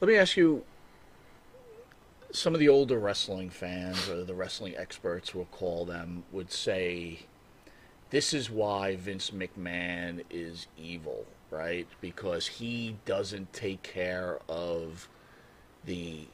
[0.00, 0.64] Let me ask you
[2.30, 7.20] some of the older wrestling fans or the wrestling experts we'll call them would say
[8.10, 11.88] this is why Vince McMahon is evil, right?
[12.00, 15.08] Because he doesn't take care of
[15.84, 16.26] the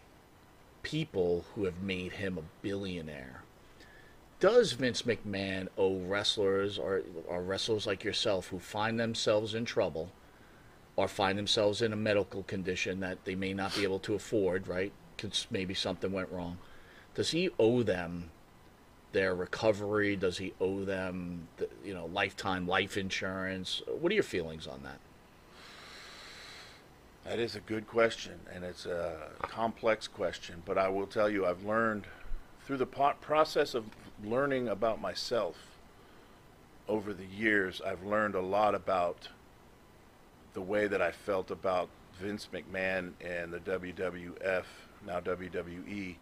[0.82, 3.41] people who have made him a billionaire.
[4.42, 10.10] Does Vince McMahon owe wrestlers or, or wrestlers like yourself who find themselves in trouble
[10.96, 14.66] or find themselves in a medical condition that they may not be able to afford,
[14.66, 14.90] right?
[15.16, 16.58] Because maybe something went wrong.
[17.14, 18.30] Does he owe them
[19.12, 20.16] their recovery?
[20.16, 23.80] Does he owe them, the, you know, lifetime life insurance?
[23.86, 24.98] What are your feelings on that?
[27.26, 30.64] That is a good question, and it's a complex question.
[30.66, 32.06] But I will tell you, I've learned
[32.66, 33.84] through the po- process of
[34.24, 35.56] learning about myself
[36.88, 39.28] over the years, I've learned a lot about
[40.54, 41.88] the way that I felt about
[42.20, 44.64] Vince McMahon and the WWF,
[45.06, 46.16] now WWE,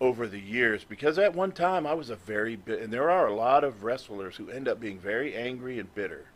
[0.00, 0.84] over the years.
[0.84, 4.36] Because at one time I was a very and there are a lot of wrestlers
[4.36, 6.26] who end up being very angry and bitter.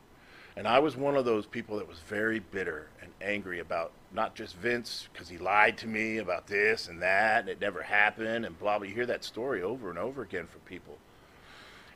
[0.57, 4.35] And I was one of those people that was very bitter and angry about not
[4.35, 8.45] just Vince because he lied to me about this and that, and it never happened,
[8.45, 8.87] and blah blah.
[8.87, 10.99] You hear that story over and over again from people.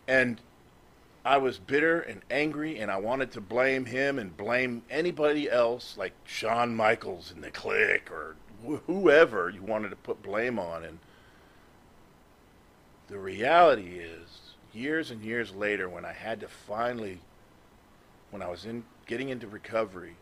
[0.08, 0.40] And
[1.24, 5.96] I was bitter and angry, and I wanted to blame him and blame anybody else,
[5.96, 10.84] like Shawn Michaels and the Clique or wh- whoever you wanted to put blame on.
[10.84, 11.00] And
[13.08, 17.18] the reality is, years and years later, when I had to finally,
[18.30, 20.14] when I was in getting into recovery,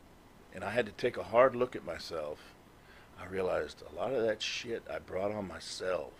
[0.54, 2.38] and I had to take a hard look at myself,
[3.20, 6.12] I realized a lot of that shit I brought on myself.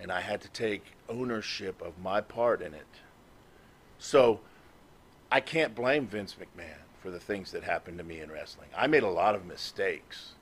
[0.00, 2.86] And I had to take ownership of my part in it.
[3.98, 4.40] So
[5.30, 8.68] I can't blame Vince McMahon for the things that happened to me in wrestling.
[8.76, 10.32] I made a lot of mistakes,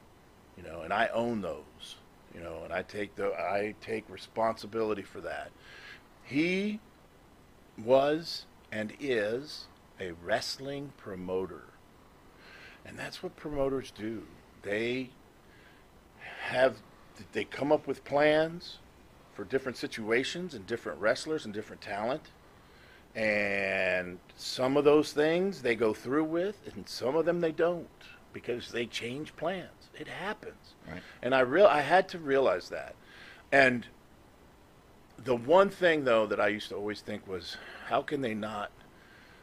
[0.56, 1.96] you know, and I own those,
[2.34, 5.50] you know, and I take the I take responsibility for that.
[6.22, 6.80] He
[7.82, 9.66] was and is
[9.98, 11.64] a wrestling promoter.
[12.84, 14.22] And that's what promoters do.
[14.62, 15.10] They
[16.40, 16.76] have
[17.32, 18.78] they come up with plans
[19.34, 22.30] for different situations and different wrestlers and different talent.
[23.14, 27.88] And some of those things they go through with and some of them they don't
[28.32, 29.90] because they change plans.
[29.98, 30.74] It happens.
[30.88, 31.02] Right.
[31.22, 32.94] And I real I had to realize that.
[33.52, 33.86] And
[35.16, 37.56] the one thing though that I used to always think was
[37.86, 38.70] how can they not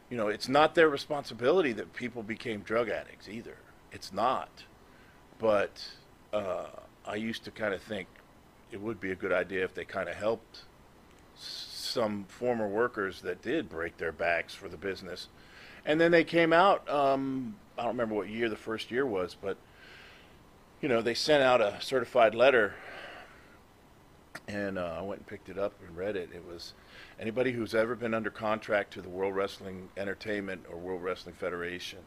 [0.09, 3.57] you know, it's not their responsibility that people became drug addicts either.
[3.91, 4.49] It's not.
[5.39, 5.83] But
[6.33, 6.67] uh,
[7.05, 8.07] I used to kind of think
[8.71, 10.61] it would be a good idea if they kind of helped
[11.35, 15.27] some former workers that did break their backs for the business.
[15.85, 19.35] And then they came out, um, I don't remember what year the first year was,
[19.39, 19.57] but,
[20.81, 22.75] you know, they sent out a certified letter.
[24.47, 26.29] And uh, I went and picked it up and read it.
[26.33, 26.73] It was
[27.19, 31.99] anybody who's ever been under contract to the World Wrestling Entertainment or World Wrestling Federation,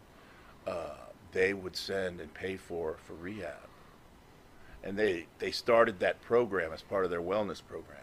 [0.67, 0.95] uh,
[1.33, 3.69] they would send and pay for for rehab.
[4.83, 7.99] And they they started that program as part of their wellness program,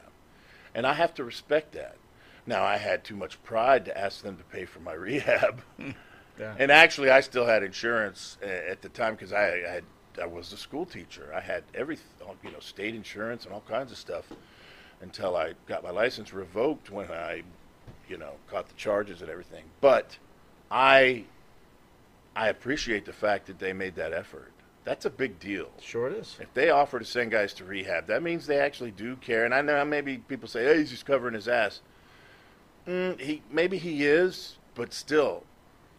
[0.75, 1.95] and I have to respect that.
[2.45, 5.61] Now I had too much pride to ask them to pay for my rehab,
[6.39, 6.53] Yeah.
[6.59, 9.83] and actually I still had insurance at the time because I, I had
[10.21, 11.31] I was a school teacher.
[11.35, 11.97] I had every
[12.43, 14.25] you know state insurance and all kinds of stuff
[15.01, 17.43] until I got my license revoked when I,
[18.09, 19.63] you know, caught the charges and everything.
[19.81, 20.17] But
[20.71, 21.25] I,
[22.35, 24.51] I appreciate the fact that they made that effort.
[24.83, 25.67] That's a big deal.
[25.81, 26.37] Sure it is.
[26.39, 29.43] If they offer to send guys to rehab, that means they actually do care.
[29.43, 31.81] And I know maybe people say, "Hey, he's just covering his ass."
[32.87, 35.43] Mm, he maybe he is, but still,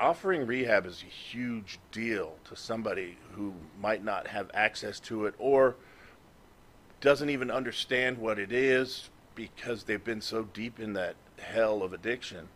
[0.01, 5.34] offering rehab is a huge deal to somebody who might not have access to it
[5.38, 5.76] or
[7.01, 11.92] doesn't even understand what it is because they've been so deep in that hell of
[11.92, 12.49] addiction.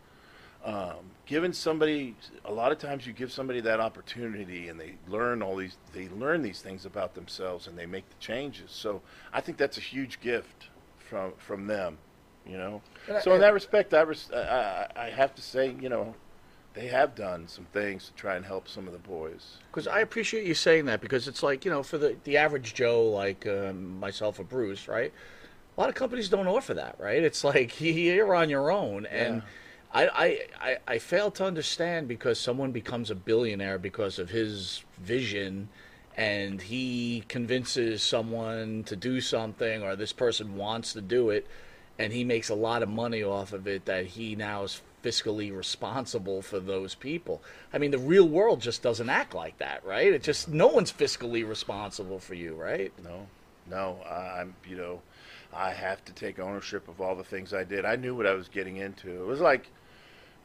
[0.65, 2.15] Um, giving somebody,
[2.45, 6.07] a lot of times you give somebody that opportunity and they learn all these, they
[6.09, 8.71] learn these things about themselves and they make the changes.
[8.71, 9.01] So
[9.33, 10.67] I think that's a huge gift
[11.09, 11.97] from from them,
[12.45, 12.81] you know.
[13.07, 15.89] And I- So in that respect, I, res- I I I have to say, you
[15.89, 16.15] know,
[16.73, 19.57] they have done some things to try and help some of the boys.
[19.71, 22.73] Because I appreciate you saying that because it's like you know for the the average
[22.73, 25.13] Joe like um, myself or Bruce, right?
[25.77, 27.23] A lot of companies don't offer that, right?
[27.23, 29.43] It's like you're on your own, and
[29.93, 34.83] I, I I I fail to understand because someone becomes a billionaire because of his
[34.99, 35.69] vision,
[36.17, 41.45] and he convinces someone to do something, or this person wants to do it,
[41.99, 45.55] and he makes a lot of money off of it that he now is fiscally
[45.55, 47.41] responsible for those people.
[47.73, 50.13] I mean, the real world just doesn't act like that, right?
[50.13, 52.91] It just no one's fiscally responsible for you, right?
[53.03, 53.27] No,
[53.69, 55.01] no, I'm you know,
[55.53, 57.85] I have to take ownership of all the things I did.
[57.85, 59.09] I knew what I was getting into.
[59.09, 59.67] It was like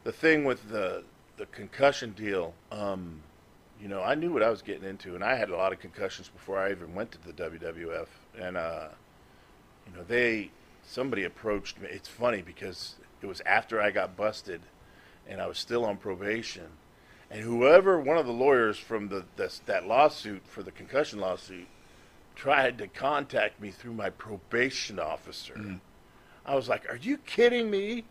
[0.03, 1.03] the thing with the
[1.37, 2.53] the concussion deal.
[2.71, 3.21] Um,
[3.81, 5.79] you know, I knew what I was getting into, and I had a lot of
[5.79, 8.07] concussions before I even went to the WWF.
[8.37, 8.89] And uh,
[9.87, 10.51] you know, they
[10.83, 11.87] somebody approached me.
[11.89, 14.61] It's funny because it was after I got busted,
[15.27, 16.67] and I was still on probation.
[17.31, 21.67] And whoever, one of the lawyers from the, the that lawsuit for the concussion lawsuit,
[22.35, 25.79] tried to contact me through my probation officer.
[26.45, 28.05] I was like, "Are you kidding me?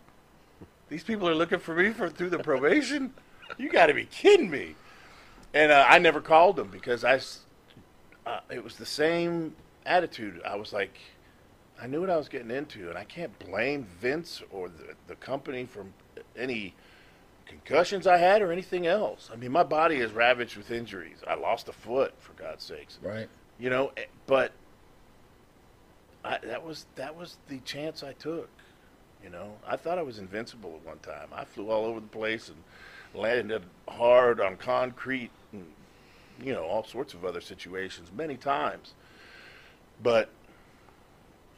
[0.88, 3.14] These people are looking for me for through the probation?
[3.56, 4.76] You got to be kidding me!"
[5.54, 7.20] And uh, I never called them because I,
[8.26, 9.56] uh, it was the same
[9.86, 10.42] attitude.
[10.46, 10.96] I was like,
[11.80, 15.14] I knew what I was getting into, and I can't blame Vince or the, the
[15.14, 15.86] company for
[16.36, 16.74] any
[17.46, 19.30] concussions I had or anything else.
[19.32, 21.18] I mean, my body is ravaged with injuries.
[21.26, 22.98] I lost a foot, for God's sakes.
[23.02, 23.28] Right.
[23.58, 24.52] You know, eh, but
[26.24, 28.48] I, that was that was the chance I took.
[29.22, 31.28] You know, I thought I was invincible at one time.
[31.32, 35.66] I flew all over the place and landed hard on concrete and
[36.40, 38.94] you know all sorts of other situations many times.
[40.02, 40.30] But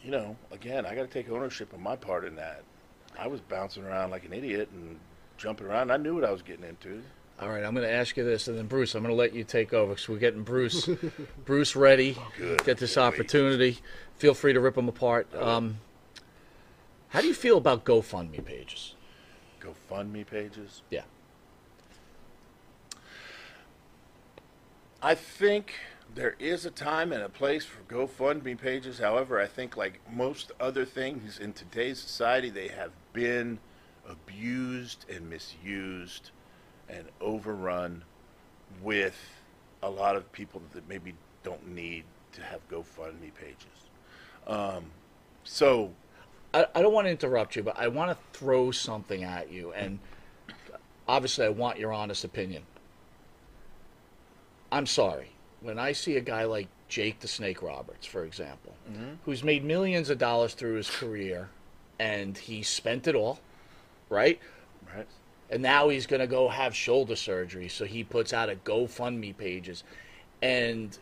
[0.03, 2.62] you know, again, I got to take ownership of my part in that.
[3.18, 4.98] I was bouncing around like an idiot and
[5.36, 5.90] jumping around.
[5.90, 7.03] I knew what I was getting into.
[7.40, 9.32] All right, I'm going to ask you this, and then Bruce, I'm going to let
[9.32, 10.88] you take over because we're getting Bruce,
[11.46, 12.16] Bruce ready.
[12.36, 13.78] Good Get this opportunity.
[14.18, 15.34] Feel free to rip them apart.
[15.34, 15.78] Um,
[17.09, 18.94] how do you feel about GoFundMe pages?
[19.62, 20.82] GoFundMe pages.
[20.90, 21.03] Yeah.
[25.03, 25.74] I think
[26.15, 28.99] there is a time and a place for GoFundMe pages.
[28.99, 33.59] However, I think like most other things in today's society, they have been
[34.09, 36.31] abused and misused
[36.89, 38.05] and overrun
[38.83, 39.19] with
[39.83, 43.67] a lot of people that maybe don't need to have GoFundMe pages.
[44.47, 44.87] Um,
[45.45, 45.93] so
[46.53, 49.73] I, I don't want to interrupt you, but I want to throw something at you,
[49.73, 49.99] and
[51.07, 52.63] obviously, I want your honest opinion.
[54.73, 55.31] I'm sorry.
[55.61, 59.19] When I see a guy like Jake the Snake Roberts, for example, Mhm.
[59.25, 61.51] who's made millions of dollars through his career,
[61.99, 63.41] and he spent it all,
[64.09, 64.41] right?
[64.95, 65.07] Right.
[65.51, 69.37] And now he's going to go have shoulder surgery, so he puts out a GoFundMe
[69.37, 69.85] pages,
[70.41, 70.97] and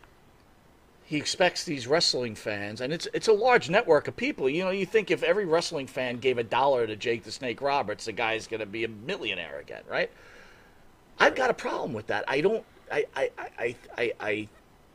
[1.04, 4.48] he expects these wrestling fans, and it's it's a large network of people.
[4.50, 7.62] You know, you think if every wrestling fan gave a dollar to Jake the Snake
[7.62, 10.10] Roberts, the guy's going to be a millionaire again, right?
[11.18, 12.24] I've got a problem with that.
[12.28, 12.64] I don't.
[12.90, 14.48] I I I I, I, I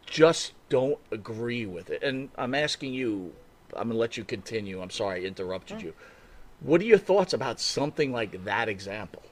[0.06, 2.04] just don't agree with it.
[2.04, 3.34] And I'm asking you.
[3.76, 4.82] I'm going to let you continue.
[4.82, 5.86] I'm sorry I interrupted mm.
[5.86, 5.94] you.
[6.60, 9.24] What are your thoughts about something like that example?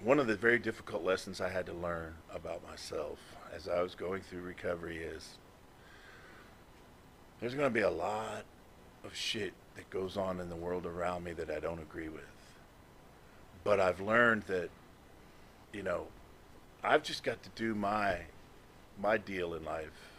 [0.00, 3.18] one of the very difficult lessons I had to learn about myself
[3.54, 5.38] as I was going through recovery is
[7.40, 8.44] there's going to be a lot
[9.04, 12.22] of shit that goes on in the world around me that I don't agree with.
[13.64, 14.70] But I've learned that,
[15.72, 16.06] you know,
[16.82, 18.18] I've just got to do my
[19.00, 20.18] my deal in life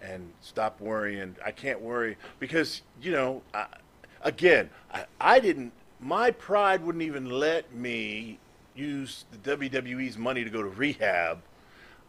[0.00, 1.36] and stop worrying.
[1.44, 3.66] I can't worry because, you know, I,
[4.22, 8.38] again, I, I didn't, my pride wouldn't even let me
[8.74, 11.38] use the WWE's money to go to rehab.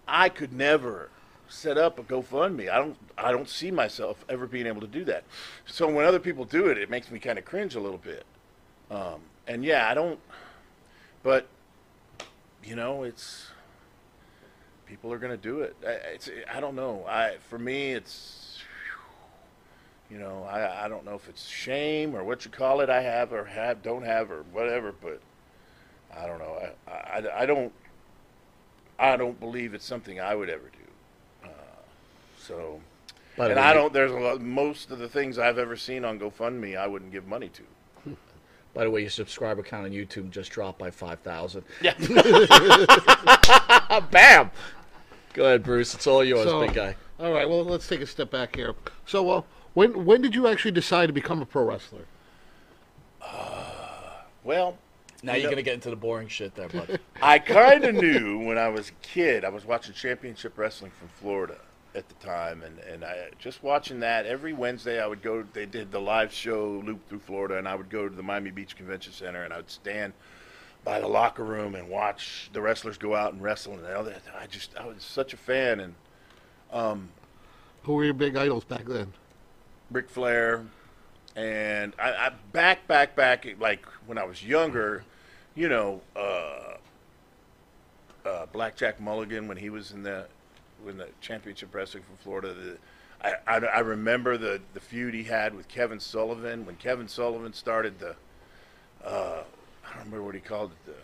[0.07, 1.09] I could never
[1.47, 2.70] set up a GoFundMe.
[2.70, 5.24] I don't, I don't see myself ever being able to do that.
[5.65, 8.26] So when other people do it, it makes me kind of cringe a little bit.
[8.91, 10.20] Um, and yeah, I don't,
[11.24, 11.47] but
[12.68, 13.47] you know, it's,
[14.86, 15.76] people are going to do it.
[15.86, 17.05] I, it's, I don't know.
[17.07, 18.59] I, for me, it's,
[20.11, 22.89] you know, I, I don't know if it's shame or what you call it.
[22.89, 25.22] I have or have, don't have or whatever, but
[26.15, 26.59] I don't know.
[26.88, 27.72] I, I, I don't,
[28.99, 31.47] I don't believe it's something I would ever do.
[31.47, 31.51] Uh,
[32.38, 32.82] so,
[33.38, 33.93] the and I don't.
[33.93, 37.28] There's a lot, most of the things I've ever seen on GoFundMe, I wouldn't give
[37.28, 37.61] money to.
[38.78, 41.63] By the way, your subscriber count on YouTube just dropped by 5,000.
[41.82, 41.95] Yeah.
[44.11, 44.51] Bam!
[45.34, 45.95] Go ahead, Bruce.
[45.95, 46.95] It's all yours, So- big guy.
[47.19, 48.75] All right, well, let's take a step back here.
[49.07, 49.41] So, uh,
[49.73, 52.05] when when did you actually decide to become a pro wrestler?
[54.43, 54.78] Well,
[55.23, 56.99] Now you you're going to get into the boring shit there, bud.
[57.19, 59.43] I kind of knew when I was a kid.
[59.43, 61.57] I was watching Championship Wrestling from Florida
[61.96, 65.02] at the time, and and I just watching that every Wednesday.
[65.02, 65.44] I would go.
[65.54, 68.52] They did the live show loop through Florida, and I would go to the Miami
[68.52, 70.14] Beach Convention Center, and I would stand
[70.84, 73.74] by the locker room and watch the wrestlers go out and wrestle.
[73.74, 74.22] And all that.
[74.40, 75.96] I just I was such a fan, and
[76.72, 77.10] um,
[77.84, 79.14] Who were your big idols back then?
[79.90, 80.66] Ric Flair,
[81.36, 85.04] and I, I back, back, back, like when I was younger,
[85.56, 86.76] you know, uh,
[88.26, 90.28] uh, Blackjack Mulligan when he was in the
[90.84, 92.53] when the championship wrestling from Florida.
[92.53, 92.78] The,
[93.21, 97.53] I, I, I remember the the feud he had with Kevin Sullivan when Kevin Sullivan
[97.53, 98.15] started the.
[99.03, 99.43] Uh,
[99.86, 100.86] I don't remember what he called it.
[100.91, 100.95] The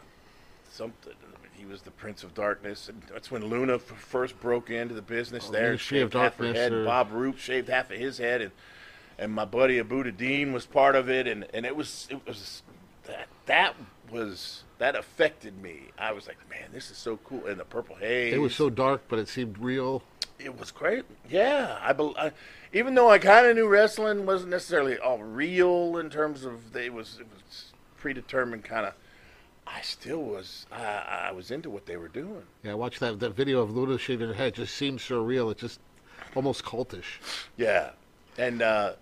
[0.72, 1.14] something.
[1.56, 5.02] He was the Prince of Darkness, and that's when Luna f- first broke into the
[5.02, 5.62] business Oh, there.
[5.70, 8.52] Ministry shaved half her head, and or- Bob Roop shaved half of his head, and
[9.18, 12.64] and my buddy Abu Dean was part of it, and and it was it was
[13.06, 13.76] that that
[14.14, 15.90] was that affected me.
[15.98, 18.34] I was like, man, this is so cool, and the purple haze.
[18.34, 20.04] It was so dark, but it seemed real.
[20.40, 21.06] It was great.
[21.30, 22.32] Yeah, I, bel I
[22.72, 26.90] even though I kind of knew wrestling wasn't necessarily all real in terms of they
[26.90, 28.94] was it was predetermined kind of.
[29.66, 32.44] I still was I, I was into what they were doing.
[32.64, 34.50] Yeah, I watched that that video of Luna shaving her head.
[34.50, 35.52] It just seemed surreal.
[35.52, 35.80] It just
[36.36, 37.20] almost cultish.
[37.58, 37.92] Yeah,
[38.38, 38.94] and uh,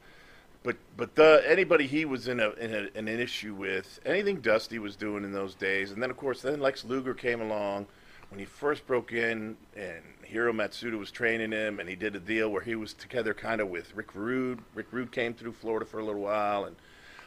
[0.64, 4.80] but but the anybody he was in a, in, a, an issue with anything Dusty
[4.80, 7.88] was doing in those days, and then of course then Lex Luger came along
[8.30, 12.20] when he first broke in, and Hiro Matsuda was training him, and he did a
[12.20, 14.60] deal where he was together kind of with Rick Rude.
[14.74, 16.76] Rick Rude came through Florida for a little while, and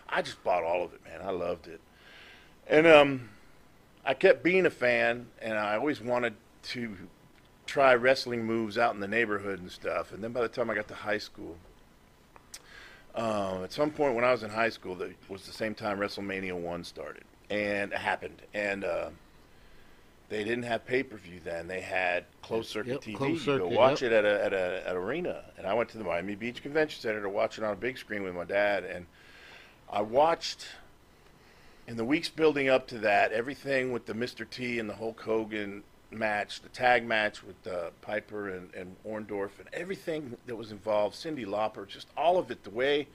[0.08, 1.20] I just bought all of it, man.
[1.22, 1.80] I loved it,
[2.66, 3.28] and um,
[4.04, 6.96] I kept being a fan, and I always wanted to
[7.66, 10.12] try wrestling moves out in the neighborhood and stuff.
[10.12, 11.56] And then by the time I got to high school,
[13.14, 15.98] um, at some point when I was in high school, that was the same time
[15.98, 18.42] WrestleMania one started, and it happened.
[18.52, 19.10] And uh,
[20.28, 23.16] they didn't have pay per view then; they had closed circuit Yep, TV.
[23.16, 24.12] closed you go circuit, watch yep.
[24.12, 27.00] it at a at a at arena, and I went to the Miami Beach Convention
[27.00, 29.06] Center to watch it on a big screen with my dad, and
[29.90, 30.66] I watched.
[31.86, 34.48] In the weeks building up to that, everything with the Mr.
[34.48, 35.82] T and the Hulk Hogan
[36.16, 41.16] match, the tag match with uh, Piper and, and Orndorff, and everything that was involved,
[41.16, 43.08] Cyndi Lauper, just all of it, the way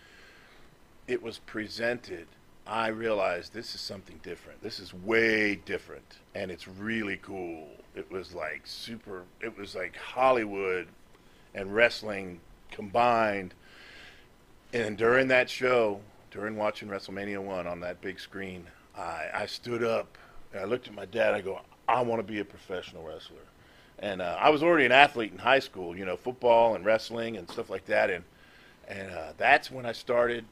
[1.07, 2.27] it was presented,
[2.67, 4.61] I realized this is something different.
[4.61, 7.67] This is way different, and it's really cool.
[7.95, 10.87] It was like super, it was like Hollywood
[11.55, 12.39] and wrestling
[12.71, 13.55] combined.
[14.71, 19.83] And during that show, during watching WrestleMania 1 on that big screen, I, I stood
[19.83, 20.17] up
[20.57, 21.33] I looked at my dad.
[21.33, 21.59] I go,
[21.89, 23.37] I want to be a professional wrestler.
[23.97, 27.35] And uh, I was already an athlete in high school, you know, football and wrestling
[27.35, 28.09] and stuff like that.
[28.09, 28.23] And
[28.87, 30.45] and uh, that's when I started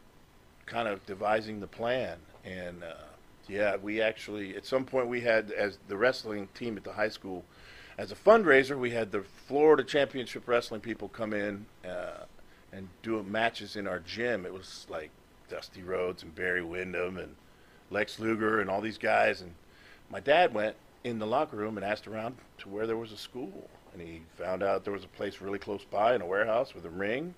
[0.65, 2.17] kind of devising the plan.
[2.43, 3.05] And uh,
[3.47, 7.09] yeah, we actually at some point we had as the wrestling team at the high
[7.09, 7.45] school,
[7.97, 12.25] as a fundraiser, we had the Florida Championship Wrestling people come in uh,
[12.71, 14.45] and do matches in our gym.
[14.45, 15.11] It was like
[15.49, 17.35] Dusty Rhodes and Barry Windham and
[17.89, 19.41] Lex Luger and all these guys.
[19.41, 19.53] And
[20.11, 20.75] my dad went
[21.07, 23.69] in the locker room and asked around to where there was a school.
[23.93, 26.85] And he found out there was a place really close by in a warehouse with
[26.85, 27.33] a ring.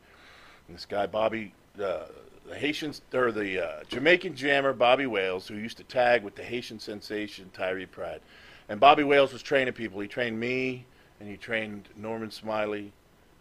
[0.68, 2.06] And this guy, Bobby, uh,
[2.48, 6.44] the Haitian, or the uh, Jamaican jammer, Bobby Wales, who used to tag with the
[6.44, 8.22] Haitian sensation, Tyree Pride.
[8.68, 10.00] And Bobby Wales was training people.
[10.00, 10.86] He trained me,
[11.20, 12.92] and he trained Norman Smiley,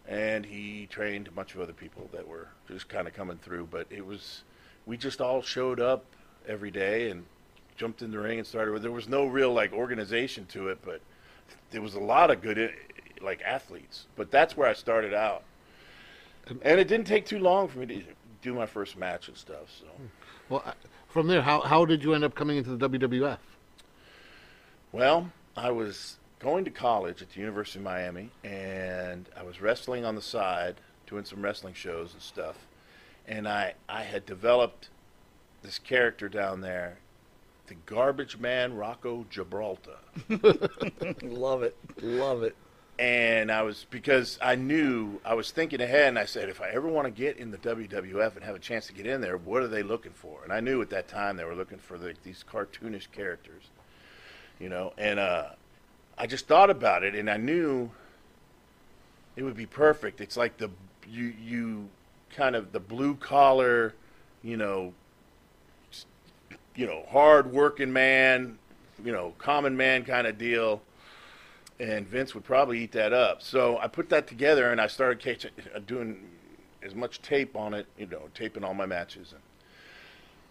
[0.06, 3.68] and he trained a bunch of other people that were just kind of coming through.
[3.70, 4.42] But it was,
[4.86, 6.04] we just all showed up
[6.46, 7.24] every day and
[7.78, 8.82] jumped in the ring and started.
[8.82, 11.00] There was no real like organization to it, but
[11.70, 12.68] there was a lot of good eh,
[13.22, 14.06] like athletes.
[14.16, 15.44] But that's where I started out,
[16.50, 18.02] um, and it didn't take too long for me to
[18.42, 19.70] do my first match and stuff.
[19.80, 19.86] So.
[19.86, 20.06] Hmm.
[20.50, 20.74] Well,
[21.08, 23.38] from there, how how did you end up coming into the WWF?
[24.92, 30.04] Well, I was going to college at the University of Miami, and I was wrestling
[30.04, 30.76] on the side,
[31.06, 32.56] doing some wrestling shows and stuff.
[33.26, 34.88] And I, I had developed
[35.62, 36.98] this character down there,
[37.68, 39.98] the garbage man Rocco Gibraltar.
[41.22, 41.76] Love it.
[42.02, 42.56] Love it.
[42.98, 46.70] And I was because I knew I was thinking ahead, and I said, if I
[46.70, 49.36] ever want to get in the WWF and have a chance to get in there,
[49.36, 50.42] what are they looking for?
[50.42, 53.62] And I knew at that time they were looking for the, these cartoonish characters,
[54.58, 54.94] you know.
[54.98, 55.50] And uh,
[56.16, 57.88] I just thought about it, and I knew
[59.36, 60.20] it would be perfect.
[60.20, 60.70] It's like the
[61.08, 61.88] you you
[62.34, 63.94] kind of the blue collar,
[64.42, 64.92] you know,
[66.78, 68.56] you know, hard working man,
[69.04, 70.80] you know, common man kind of deal
[71.80, 73.42] and Vince would probably eat that up.
[73.42, 76.28] So I put that together and I started catching, uh, doing
[76.82, 79.32] as much tape on it, you know, taping all my matches.
[79.32, 79.42] And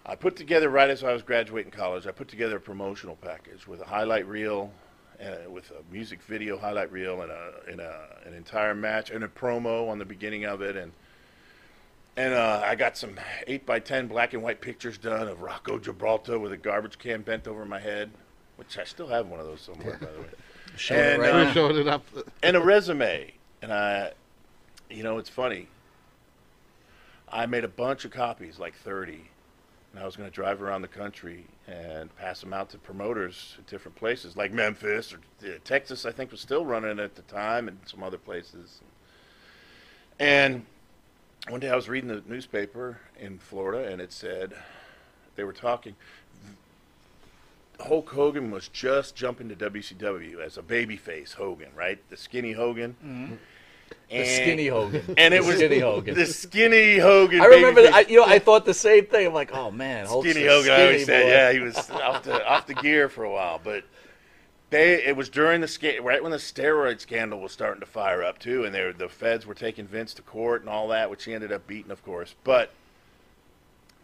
[0.05, 2.07] I put together right as I was graduating college.
[2.07, 4.71] I put together a promotional package with a highlight reel,
[5.21, 9.23] uh, with a music video highlight reel, and a and a an entire match and
[9.23, 10.91] a promo on the beginning of it, and.
[12.18, 15.78] And uh, I got some eight by ten black and white pictures done of Rocco
[15.78, 18.09] Gibraltar with a garbage can bent over my head,
[18.55, 20.28] which I still have one of those somewhere, by the way.
[20.76, 21.53] Showing it right uh.
[21.53, 22.03] Showing it up.
[22.43, 23.32] and a resume.
[23.61, 24.13] And I,
[24.89, 25.68] you know, it's funny.
[27.30, 29.22] I made a bunch of copies, like 30,
[29.93, 33.55] and I was going to drive around the country and pass them out to promoters
[33.59, 36.03] at different places, like Memphis or uh, Texas.
[36.05, 38.82] I think was still running at the time, and some other places.
[40.20, 40.65] And
[41.49, 44.53] one day I was reading the newspaper in Florida, and it said
[45.35, 45.95] they were talking.
[47.79, 51.99] Hulk Hogan was just jumping to WCW as a babyface Hogan, right?
[52.09, 52.95] The skinny Hogan.
[53.05, 53.37] Mhm.
[54.09, 55.03] The skinny Hogan.
[55.17, 56.15] And it The was skinny Hogan.
[56.15, 57.39] The skinny Hogan.
[57.39, 57.93] I remember that.
[57.93, 59.27] I, you know, I thought the same thing.
[59.27, 60.71] I'm like, oh man, Hulk's Skinny a Hogan.
[60.71, 63.61] I skinny always said, yeah, he was off the off the gear for a while,
[63.63, 63.83] but
[64.70, 68.24] they it was during the sca- right when the steroid scandal was starting to fire
[68.24, 71.24] up too, and they the feds were taking Vince to court and all that, which
[71.26, 72.36] he ended up beating, of course.
[72.43, 72.72] But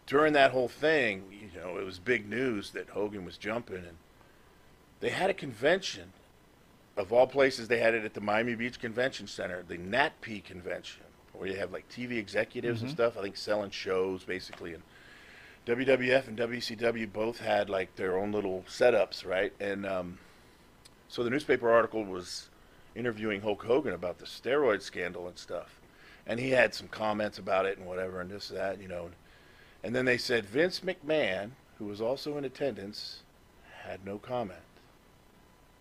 [0.06, 3.96] during that whole thing, you know, it was big news that Hogan was jumping, and
[5.00, 6.12] they had a convention.
[6.96, 11.02] Of all places, they had it at the Miami Beach Convention Center, the NATPE convention,
[11.32, 12.94] where you have like TV executives and Mhm.
[12.94, 13.18] stuff.
[13.18, 14.84] I think selling shows basically, and
[15.66, 19.52] WWF and WCW both had like their own little setups, right?
[19.58, 20.18] And um,
[21.08, 22.48] so the newspaper article was
[22.94, 25.80] interviewing Hulk Hogan about the steroid scandal and stuff,
[26.26, 29.10] and he had some comments about it and whatever and this that, you know.
[29.82, 33.22] And then they said Vince McMahon, who was also in attendance,
[33.82, 34.58] had no comment.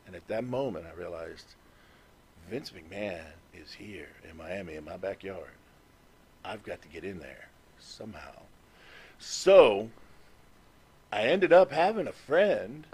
[0.06, 1.56] And at that moment, I realized
[2.50, 5.52] Vince McMahon is here in Miami in my backyard.
[6.44, 7.48] I've got to get in there
[7.80, 8.34] somehow.
[9.18, 9.90] So
[11.12, 12.86] I ended up having a friend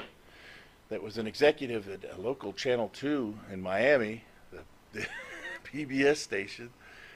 [0.89, 4.59] that was an executive at a local Channel 2 in Miami, the,
[4.91, 5.07] the
[5.71, 6.71] PBS station.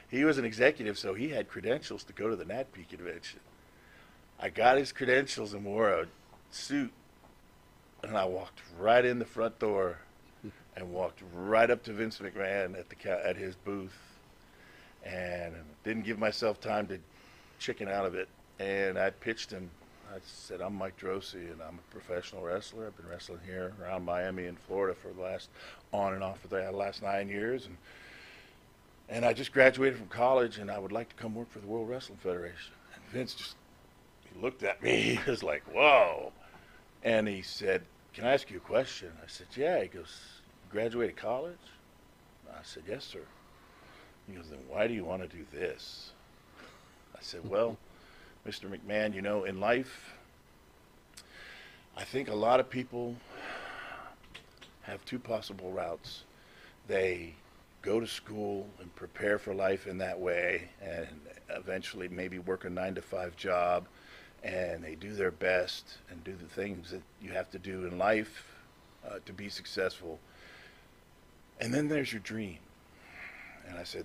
[0.08, 3.40] He was an executive, so he had credentials to go to the NATPE convention.
[4.38, 6.06] I got his credentials and wore a
[6.50, 6.92] suit,
[8.02, 9.98] and I walked right in the front door
[10.76, 13.96] and walked right up to Vince McMahon at the at his booth,
[15.04, 16.98] and didn't give myself time to
[17.58, 18.28] chicken out of it.
[18.60, 19.68] And I pitched him.
[20.14, 22.86] I said, "I'm Mike Droese, and I'm a professional wrestler.
[22.86, 25.48] I've been wrestling here around Miami and Florida for the last
[25.92, 27.76] on and off for the last nine years, and
[29.08, 31.66] and I just graduated from college, and I would like to come work for the
[31.66, 33.56] World Wrestling Federation." And Vince just
[34.22, 35.18] he looked at me.
[35.24, 36.32] He was like, "Whoa!"
[37.02, 40.70] And he said, "Can I ask you a question?" I said, "Yeah." He goes, "You
[40.70, 41.58] graduated college?"
[42.48, 43.22] I said, "Yes, sir."
[44.28, 46.12] He goes, "Then why do you want to do this?"
[47.16, 47.78] I said, "Well,
[48.46, 48.70] Mr.
[48.70, 50.14] McMahon, you know, in life,
[51.96, 53.16] I think a lot of people
[54.82, 56.24] have two possible routes.
[56.86, 57.34] They
[57.80, 61.08] go to school and prepare for life in that way, and
[61.50, 63.86] eventually maybe work a nine to five job,
[64.42, 67.96] and they do their best and do the things that you have to do in
[67.96, 68.54] life
[69.08, 70.18] uh, to be successful.
[71.60, 72.58] And then there's your dream.
[73.66, 74.04] And I said,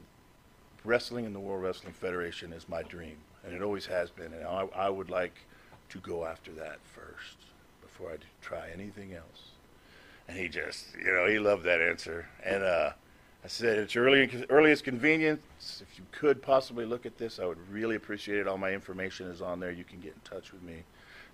[0.86, 4.34] wrestling in the World Wrestling Federation is my dream, and it always has been.
[4.34, 5.36] And I, I would like
[5.90, 7.38] to go after that first
[7.82, 9.52] before I try anything else.
[10.28, 12.28] And he just, you know, he loved that answer.
[12.44, 12.92] And uh,
[13.44, 15.42] I said, it's your early, earliest convenience.
[15.82, 18.48] If you could possibly look at this, I would really appreciate it.
[18.48, 19.72] All my information is on there.
[19.72, 20.74] You can get in touch with me.
[20.74, 20.84] And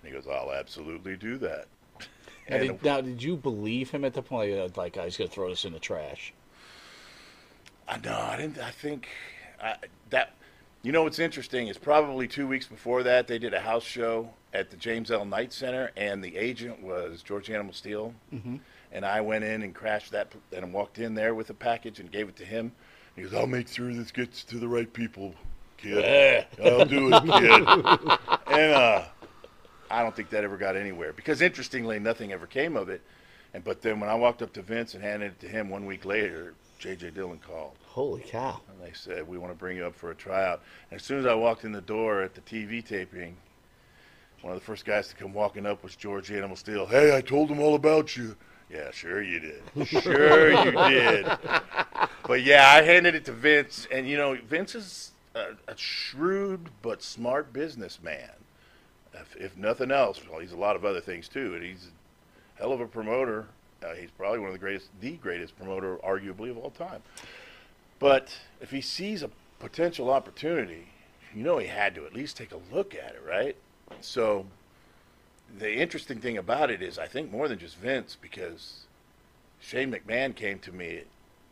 [0.04, 1.68] he goes, I'll absolutely do that.
[2.48, 5.28] Now did, now, did you believe him at the point uh, like, I was going
[5.28, 6.32] to throw this in the trash?
[7.88, 8.60] I no, I didn't.
[8.60, 9.08] I think
[9.62, 9.76] I,
[10.10, 10.34] that.
[10.86, 14.30] You know what's interesting is probably two weeks before that they did a house show
[14.54, 15.26] at the James L.
[15.26, 18.60] Knight Center, and the agent was George Animal Steele, Mhm.
[18.92, 22.12] and I went in and crashed that and walked in there with a package and
[22.12, 22.72] gave it to him.
[23.16, 25.34] He goes, "I'll make sure this gets to the right people,
[25.78, 26.04] kid.
[26.04, 26.64] Yeah.
[26.64, 29.06] I'll do it, kid." and uh,
[29.90, 33.02] I don't think that ever got anywhere because interestingly, nothing ever came of it.
[33.56, 35.88] And but then when I walked up to Vince and handed it to him one
[35.88, 36.54] week later,
[36.86, 37.10] J.J.
[37.16, 37.72] Dillon called.
[37.88, 38.62] Holy cow!
[38.70, 40.62] And they said we want to bring you up for a tryout.
[40.92, 43.36] And as soon as I walked in the door at the TV taping,
[44.44, 46.86] one of the first guys to come walking up was George Animal Steele.
[46.86, 48.36] Hey, I told them all about you.
[48.70, 49.64] Yeah, sure you did.
[49.88, 51.26] Sure you did.
[52.28, 56.70] But yeah, I handed it to Vince, and you know, Vince is a, a shrewd
[56.84, 58.30] but smart businessman.
[59.12, 61.88] If, if nothing else, well, he's a lot of other things too, and he's
[62.58, 63.48] a hell of a promoter.
[63.86, 67.02] Uh, he's probably one of the greatest, the greatest promoter, arguably of all time.
[68.00, 69.30] But if he sees a
[69.60, 70.88] potential opportunity,
[71.34, 73.56] you know he had to at least take a look at it, right?
[74.02, 74.46] So
[75.58, 78.86] the interesting thing about it is, I think more than just Vince, because
[79.60, 81.04] Shane McMahon came to me,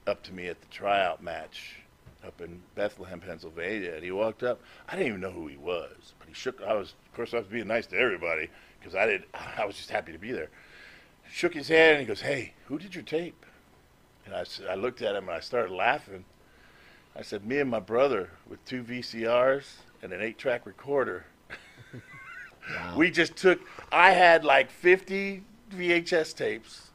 [0.08, 1.78] up to me at the tryout match
[2.26, 4.62] up in Bethlehem, Pennsylvania, and he walked up.
[4.88, 6.62] I didn't even know who he was, but he shook.
[6.62, 9.24] I was, of course, I was being nice to everybody because I did.
[9.58, 10.50] I was just happy to be there.
[11.34, 13.44] Shook his hand and he goes, "Hey, who did your tape?"
[14.24, 16.26] And I, I looked at him and I started laughing.
[17.16, 19.66] I said, "Me and my brother with two VCRs
[20.04, 21.26] and an eight-track recorder."
[22.96, 23.60] We just took.
[23.92, 25.44] I had like 50
[25.76, 26.92] VHS tapes,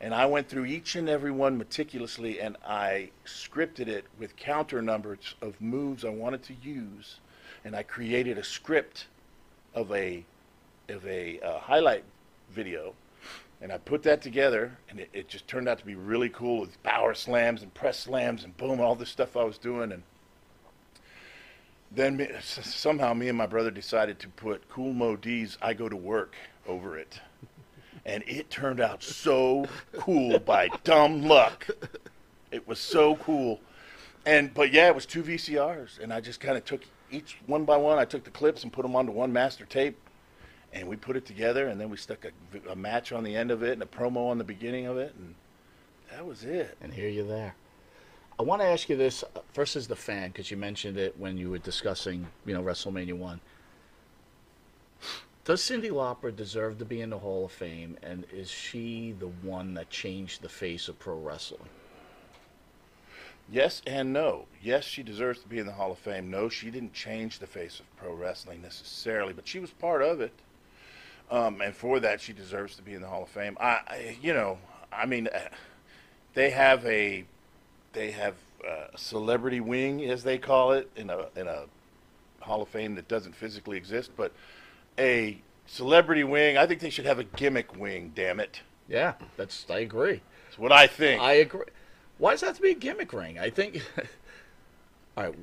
[0.00, 4.80] and I went through each and every one meticulously, and I scripted it with counter
[4.80, 7.18] numbers of moves I wanted to use,
[7.64, 9.06] and I created a script
[9.74, 10.24] of a
[10.88, 12.04] of a uh, highlight
[12.50, 12.94] video,
[13.62, 16.60] And I put that together, and it, it just turned out to be really cool
[16.60, 19.92] with power slams and press slams and boom, all this stuff I was doing.
[19.92, 20.02] And
[21.92, 25.88] then me, somehow me and my brother decided to put Kool Moe Dee's I Go
[25.88, 26.34] to Work
[26.66, 27.20] over it.
[28.04, 31.68] And it turned out so cool by dumb luck.
[32.50, 33.60] It was so cool.
[34.26, 36.82] And but yeah, it was two VCRs, and I just kind of took
[37.12, 37.98] each one by one.
[37.98, 39.96] I took the clips and put them onto one master tape,
[40.72, 42.26] and we put it together, and then we stuck
[42.68, 45.14] a match on the end of it and a promo on the beginning of it,
[45.18, 45.34] and
[46.10, 46.76] that was it.
[46.80, 47.54] And here you're there.
[48.38, 51.18] I want to ask you this uh, first as the fan, because you mentioned it
[51.18, 53.40] when you were discussing, you know, WrestleMania one.
[55.44, 59.26] Does Cyndi Lauper deserve to be in the Hall of Fame, and is she the
[59.26, 61.68] one that changed the face of pro wrestling?
[63.50, 64.46] Yes and no.
[64.62, 66.30] Yes, she deserves to be in the Hall of Fame.
[66.30, 70.20] No, she didn't change the face of pro wrestling necessarily, but she was part of
[70.20, 70.32] it.
[71.32, 73.56] Um, and for that, she deserves to be in the Hall of Fame.
[73.58, 74.58] I, I you know,
[74.92, 75.38] I mean, uh,
[76.34, 77.24] they have a,
[77.94, 78.34] they have
[78.68, 81.64] a celebrity wing, as they call it, in a in a
[82.40, 84.32] Hall of Fame that doesn't physically exist, but
[84.98, 86.58] a celebrity wing.
[86.58, 88.12] I think they should have a gimmick wing.
[88.14, 88.60] Damn it.
[88.86, 90.20] Yeah, that's I agree.
[90.44, 91.22] That's what I think.
[91.22, 91.64] I agree.
[92.18, 93.38] Why does that have to be a gimmick ring?
[93.38, 93.82] I think.
[95.16, 95.34] all right.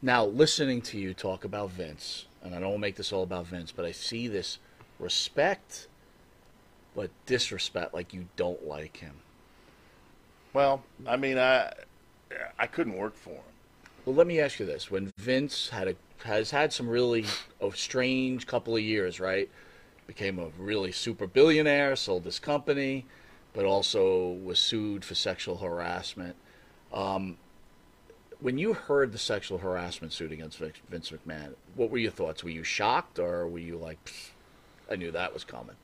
[0.00, 3.24] Now, listening to you talk about Vince, and I don't want to make this all
[3.24, 4.58] about Vince, but I see this
[5.04, 5.86] respect,
[6.96, 9.16] but disrespect, like you don't like him.
[10.52, 11.72] Well, I mean, I
[12.58, 13.54] I couldn't work for him.
[14.04, 15.94] Well, let me ask you this: When Vince had a
[16.24, 17.26] has had some really
[17.60, 19.48] a strange couple of years, right?
[20.06, 23.06] Became a really super billionaire, sold his company,
[23.52, 26.36] but also was sued for sexual harassment.
[26.92, 27.38] Um,
[28.40, 32.44] when you heard the sexual harassment suit against Vince Vince McMahon, what were your thoughts?
[32.44, 34.30] Were you shocked, or were you like, "Pfft,
[34.90, 35.76] "I knew that was coming"?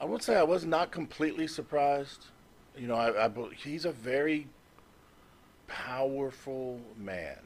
[0.00, 2.26] I would say I was not completely surprised.
[2.76, 4.46] You know, I, I he's a very
[5.66, 7.38] powerful man,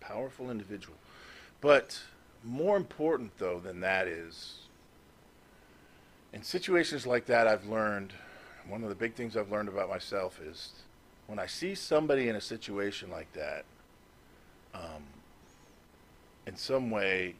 [0.00, 0.96] powerful individual.
[1.60, 2.00] But
[2.44, 4.62] more important though than that is
[6.32, 8.12] in situations like that I've learned
[8.66, 10.72] one of the big things I've learned about myself is
[11.26, 13.64] when I see somebody in a situation like that
[14.74, 15.04] um,
[16.46, 17.34] in some way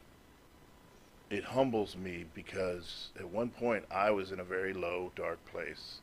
[1.33, 5.99] it humbles me because at one point I was in a very low, dark place,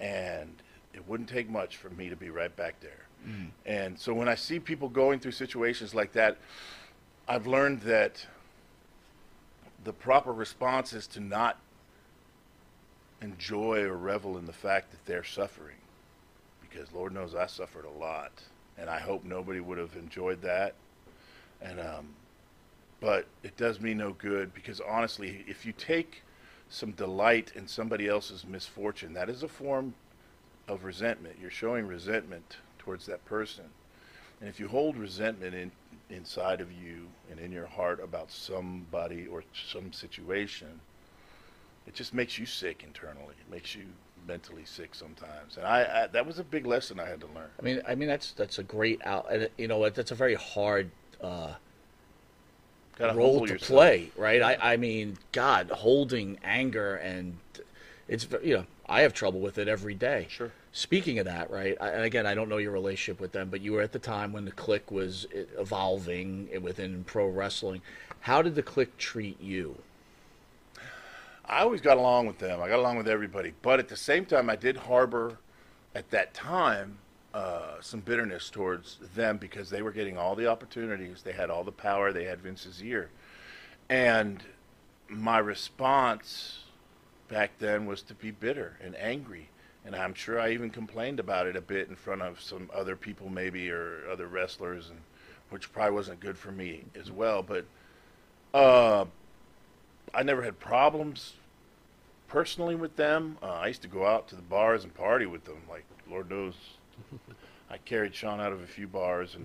[0.00, 0.50] and
[0.94, 3.04] it wouldn't take much for me to be right back there.
[3.28, 3.50] Mm.
[3.66, 6.38] And so when I see people going through situations like that,
[7.28, 8.26] I've learned that
[9.84, 11.58] the proper response is to not
[13.20, 15.76] enjoy or revel in the fact that they're suffering.
[16.62, 18.32] Because Lord knows I suffered a lot.
[18.78, 20.74] And I hope nobody would have enjoyed that.
[21.60, 22.08] And um,
[23.02, 26.22] but it does me no good because honestly, if you take
[26.70, 29.92] some delight in somebody else's misfortune, that is a form
[30.68, 31.34] of resentment.
[31.40, 33.64] You're showing resentment towards that person.
[34.40, 35.72] And if you hold resentment in,
[36.10, 40.80] inside of you and in your heart about somebody or some situation,
[41.88, 43.34] it just makes you sick internally.
[43.40, 43.82] It makes you
[44.28, 45.56] mentally sick sometimes.
[45.56, 47.50] And I, I that was a big lesson I had to learn.
[47.58, 49.26] I mean, I mean that's that's a great out.
[49.32, 51.54] and, You know, that's a very hard uh,
[53.02, 53.68] Gotta role to yourself.
[53.68, 54.42] play, right?
[54.42, 57.38] I, I mean, God, holding anger and
[58.08, 60.26] it's you know I have trouble with it every day.
[60.28, 60.52] Sure.
[60.72, 61.76] Speaking of that, right?
[61.80, 63.98] I, and again, I don't know your relationship with them, but you were at the
[63.98, 65.26] time when the Clique was
[65.58, 67.82] evolving within pro wrestling.
[68.20, 69.76] How did the Clique treat you?
[71.44, 72.62] I always got along with them.
[72.62, 73.52] I got along with everybody.
[73.62, 75.38] But at the same time, I did harbor,
[75.94, 76.98] at that time,
[77.34, 81.22] uh, some bitterness towards them because they were getting all the opportunities.
[81.22, 82.12] They had all the power.
[82.12, 83.10] They had Vince's ear.
[83.88, 84.42] And
[85.08, 86.64] my response
[87.28, 89.48] back then was to be bitter and angry.
[89.84, 92.94] And I'm sure I even complained about it a bit in front of some other
[92.94, 95.00] people, maybe, or other wrestlers, and
[95.50, 97.42] which probably wasn't good for me as well.
[97.42, 97.64] But
[98.54, 99.06] uh,
[100.14, 101.34] I never had problems
[102.28, 103.38] personally with them.
[103.42, 105.62] Uh, I used to go out to the bars and party with them.
[105.68, 106.54] Like Lord knows,
[107.70, 109.44] I carried Shawn out of a few bars, and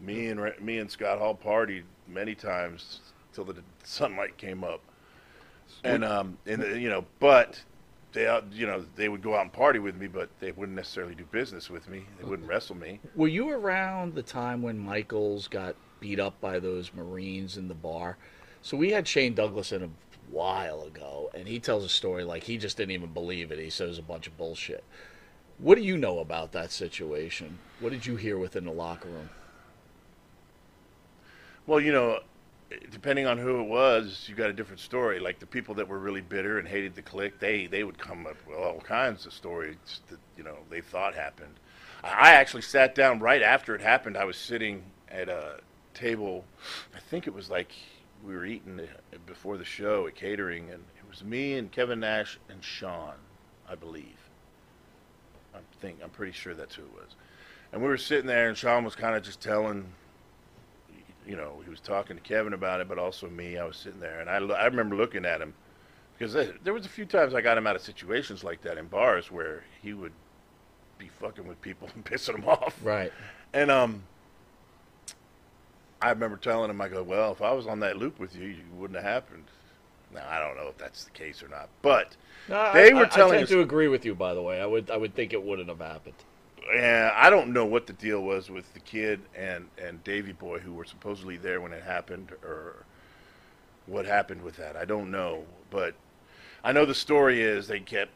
[0.00, 3.00] me and me and Scott Hall partied many times
[3.32, 4.80] till the sunlight came up.
[5.84, 7.60] And um, and uh, you know, but
[8.12, 11.14] they you know they would go out and party with me, but they wouldn't necessarily
[11.14, 12.06] do business with me.
[12.18, 13.00] They wouldn't wrestle me.
[13.14, 17.74] Were you around the time when Michaels got beat up by those Marines in the
[17.74, 18.16] bar?
[18.62, 19.88] So we had Shane Douglas in a
[20.30, 23.58] while ago, and he tells a story like he just didn't even believe it.
[23.58, 24.82] He says a bunch of bullshit.
[25.58, 27.58] What do you know about that situation?
[27.80, 29.30] What did you hear within the locker room?
[31.66, 32.20] Well, you know,
[32.90, 35.18] depending on who it was, you got a different story.
[35.18, 38.26] Like the people that were really bitter and hated the Clique, they they would come
[38.26, 39.76] up with all kinds of stories
[40.08, 41.54] that you know they thought happened.
[42.04, 44.16] I actually sat down right after it happened.
[44.16, 45.60] I was sitting at a
[45.94, 46.44] table.
[46.94, 47.72] I think it was like
[48.24, 48.80] we were eating
[49.24, 53.14] before the show at catering, and it was me and Kevin Nash and Shawn,
[53.68, 54.25] I believe.
[55.56, 57.16] I think I'm pretty sure that's who it was.
[57.72, 59.86] And we were sitting there, and Shawn was kind of just telling,
[61.26, 63.58] you know, he was talking to Kevin about it, but also me.
[63.58, 65.54] I was sitting there, and I, I remember looking at him
[66.18, 68.86] because there was a few times I got him out of situations like that in
[68.86, 70.12] bars where he would
[70.98, 72.78] be fucking with people and pissing them off.
[72.82, 73.12] Right.
[73.52, 74.02] And um,
[76.00, 78.48] I remember telling him, I go, well, if I was on that loop with you,
[78.48, 79.44] you wouldn't have happened.
[80.16, 82.16] Now I don't know if that's the case or not, but
[82.48, 83.50] No, they I, were I, telling I tend us.
[83.50, 84.14] to agree with you.
[84.16, 86.14] By the way, I would I would think it wouldn't have happened.
[86.74, 90.58] Yeah, I don't know what the deal was with the kid and and Davey Boy
[90.58, 92.84] who were supposedly there when it happened, or
[93.86, 94.74] what happened with that.
[94.76, 95.94] I don't know, but
[96.64, 98.10] I know the story is they kept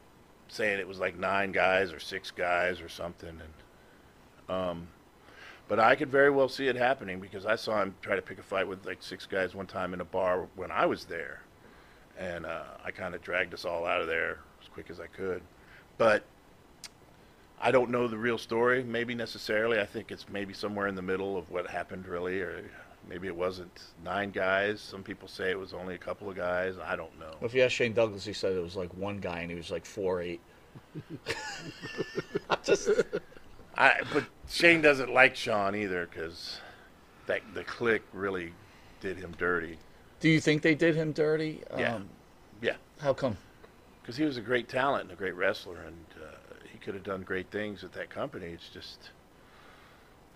[0.48, 3.40] saying it was like nine guys or six guys or something,
[4.48, 4.88] and um,
[5.68, 8.40] but I could very well see it happening because I saw him try to pick
[8.40, 11.42] a fight with like six guys one time in a bar when I was there,
[12.20, 15.06] and uh, I kind of dragged us all out of there as quick as I
[15.06, 15.42] could,
[15.98, 16.24] but.
[17.62, 19.80] I don't know the real story, maybe necessarily.
[19.80, 22.64] I think it's maybe somewhere in the middle of what happened, really, or
[23.08, 24.80] maybe it wasn't nine guys.
[24.80, 26.76] Some people say it was only a couple of guys.
[26.82, 27.34] I don't know.
[27.42, 29.70] If you ask Shane Douglas, he said it was like one guy, and he was
[29.70, 30.40] like four eight.
[32.62, 32.88] Just
[33.76, 36.60] I, but Shane doesn't like Shawn either because
[37.26, 38.52] that the Clique really
[39.00, 39.78] did him dirty.
[40.20, 41.62] Do you think they did him dirty?
[41.76, 42.08] Yeah, Um,
[42.60, 42.76] yeah.
[43.00, 43.36] How come?
[44.02, 46.26] Because he was a great talent and a great wrestler, and uh,
[46.70, 48.46] he could have done great things at that company.
[48.46, 49.10] It's just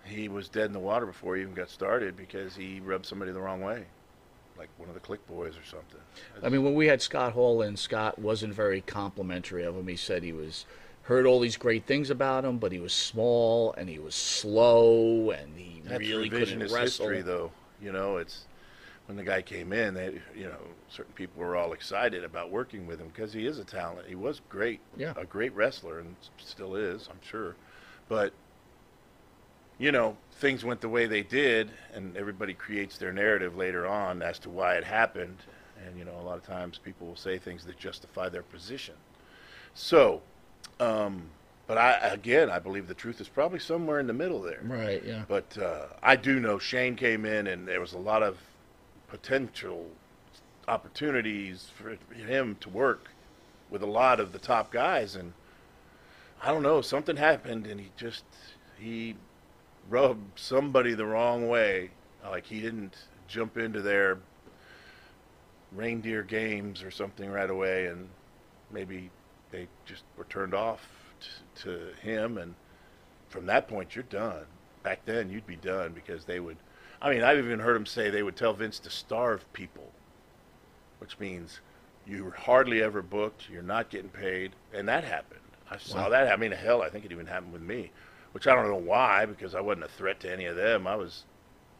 [0.03, 3.31] he was dead in the water before he even got started because he rubbed somebody
[3.31, 3.85] the wrong way,
[4.57, 5.99] like one of the Clique Boys or something.
[6.43, 9.87] I mean, when we had Scott Hall in, Scott wasn't very complimentary of him.
[9.87, 10.65] He said he was
[11.03, 15.29] heard all these great things about him, but he was small and he was slow
[15.31, 16.81] and he That's really couldn't wrestle.
[16.81, 17.51] history, though.
[17.81, 18.45] You know, it's
[19.05, 20.57] when the guy came in, they, you know,
[20.89, 24.07] certain people were all excited about working with him because he is a talent.
[24.07, 25.13] He was great, Yeah.
[25.15, 27.55] a great wrestler, and still is, I'm sure.
[28.09, 28.33] But
[29.77, 34.21] you know, things went the way they did, and everybody creates their narrative later on
[34.21, 35.37] as to why it happened.
[35.85, 38.95] And you know, a lot of times people will say things that justify their position.
[39.73, 40.21] So,
[40.79, 41.23] um,
[41.67, 44.61] but I again, I believe the truth is probably somewhere in the middle there.
[44.63, 45.23] Right, yeah.
[45.27, 48.37] But uh, I do know Shane came in, and there was a lot of
[49.15, 49.85] potential
[50.67, 53.11] opportunities for him to work
[53.69, 55.31] with a lot of the top guys, and
[56.43, 58.25] I don't know, something happened, and he just
[58.77, 59.15] he
[59.89, 61.91] rubbed somebody the wrong way.
[62.29, 62.97] Like he didn't
[63.29, 64.19] jump into their
[65.71, 68.09] reindeer games or something right away, and
[68.69, 69.11] maybe
[69.51, 70.85] they just were turned off
[71.21, 72.53] t- to him, and
[73.29, 74.45] from that point, you're done.
[74.83, 76.57] Back then, you'd be done because they would.
[77.01, 79.91] I mean, I've even heard him say they would tell Vince to starve people,
[80.99, 81.59] which means
[82.05, 85.41] you're hardly ever booked, you're not getting paid, and that happened.
[85.69, 86.09] I saw Wow.
[86.09, 86.31] that.
[86.31, 87.91] I mean, hell, I think it even happened with me,
[88.31, 90.85] which I don't know why because I wasn't a threat to any of them.
[90.87, 91.23] I was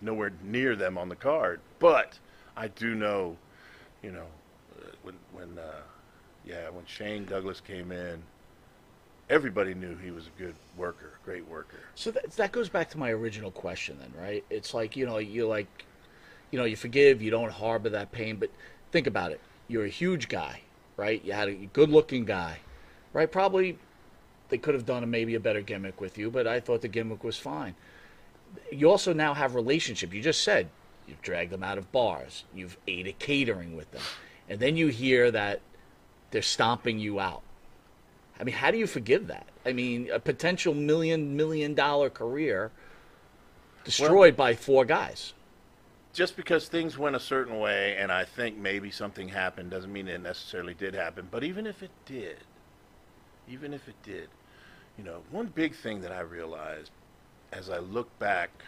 [0.01, 2.19] nowhere near them on the card, but
[2.57, 3.37] I do know,
[4.01, 4.27] you know,
[4.79, 5.81] uh, when when uh,
[6.45, 8.21] yeah, when Shane Douglas came in,
[9.29, 11.77] everybody knew he was a good worker, great worker.
[11.95, 14.43] So that that goes back to my original question, then, right?
[14.49, 15.85] It's like you know, you like,
[16.51, 18.49] you know, you forgive, you don't harbor that pain, but
[18.91, 19.39] think about it.
[19.67, 20.61] You're a huge guy,
[20.97, 21.23] right?
[21.23, 22.59] You had a good-looking guy,
[23.13, 23.31] right?
[23.31, 23.77] Probably
[24.49, 26.87] they could have done a, maybe a better gimmick with you, but I thought the
[26.87, 27.75] gimmick was fine.
[28.71, 30.13] You also now have relationship.
[30.13, 30.69] You just said
[31.07, 34.03] you've dragged them out of bars, you've ate at catering with them,
[34.47, 35.61] and then you hear that
[36.29, 37.41] they're stomping you out.
[38.39, 39.47] I mean, how do you forgive that?
[39.65, 42.71] I mean, a potential million million dollar career
[43.83, 45.33] destroyed by four guys.
[46.13, 50.07] just because things went a certain way and I think maybe something happened doesn't mean
[50.07, 51.27] it necessarily did happen.
[51.29, 52.45] But even if it did,
[53.47, 54.29] even if it did,
[54.97, 56.91] you know, one big thing that I realized
[57.51, 58.63] as I look back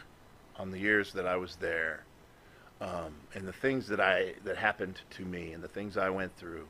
[0.58, 2.06] on the years that I was there,
[2.82, 6.36] um, and the things that I that happened to me and the things I went
[6.38, 6.68] through,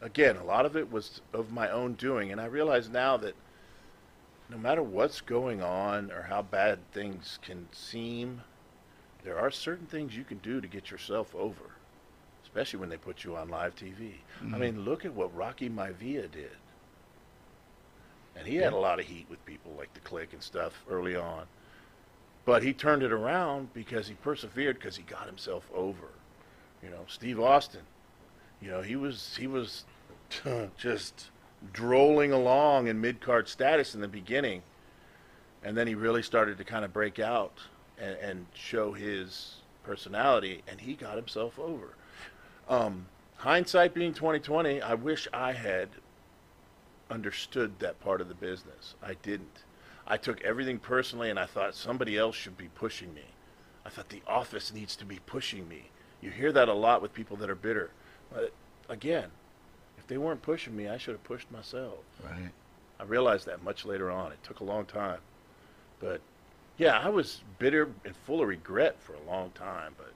[0.00, 3.34] again, a lot of it was of my own doing, and I realize now that
[4.48, 8.42] no matter what's going on or how bad things can seem,
[9.22, 11.72] there are certain things you can do to get yourself over,
[12.44, 14.14] especially when they put you on live TV.
[14.40, 14.60] I Mhm.
[14.60, 16.56] mean, look at what Rocky Maivia did.
[18.36, 21.16] And he had a lot of heat with people like the Clique and stuff early
[21.16, 21.46] on.
[22.44, 26.08] But he turned it around because he persevered because he got himself over.
[26.82, 27.82] You know, Steve Austin.
[28.60, 29.84] You know, he was he was
[30.76, 31.30] just
[31.72, 34.62] drolling along in mid card status in the beginning,
[35.62, 37.60] and then he really started to kind of break out
[37.98, 41.94] and, and show his personality, and he got himself over.
[42.68, 43.06] Um,
[43.36, 45.88] hindsight being 2020, I wish I had
[47.10, 48.94] understood that part of the business.
[49.02, 49.64] I didn't.
[50.06, 53.24] I took everything personally, and I thought somebody else should be pushing me.
[53.84, 55.90] I thought the office needs to be pushing me.
[56.20, 57.90] You hear that a lot with people that are bitter.
[58.32, 58.52] But
[58.88, 59.30] again,
[59.98, 61.98] if they weren't pushing me, I should have pushed myself.
[62.24, 62.50] Right.
[63.00, 64.32] I realized that much later on.
[64.32, 65.20] It took a long time.
[66.00, 66.20] But
[66.76, 69.94] yeah, I was bitter and full of regret for a long time.
[69.96, 70.12] But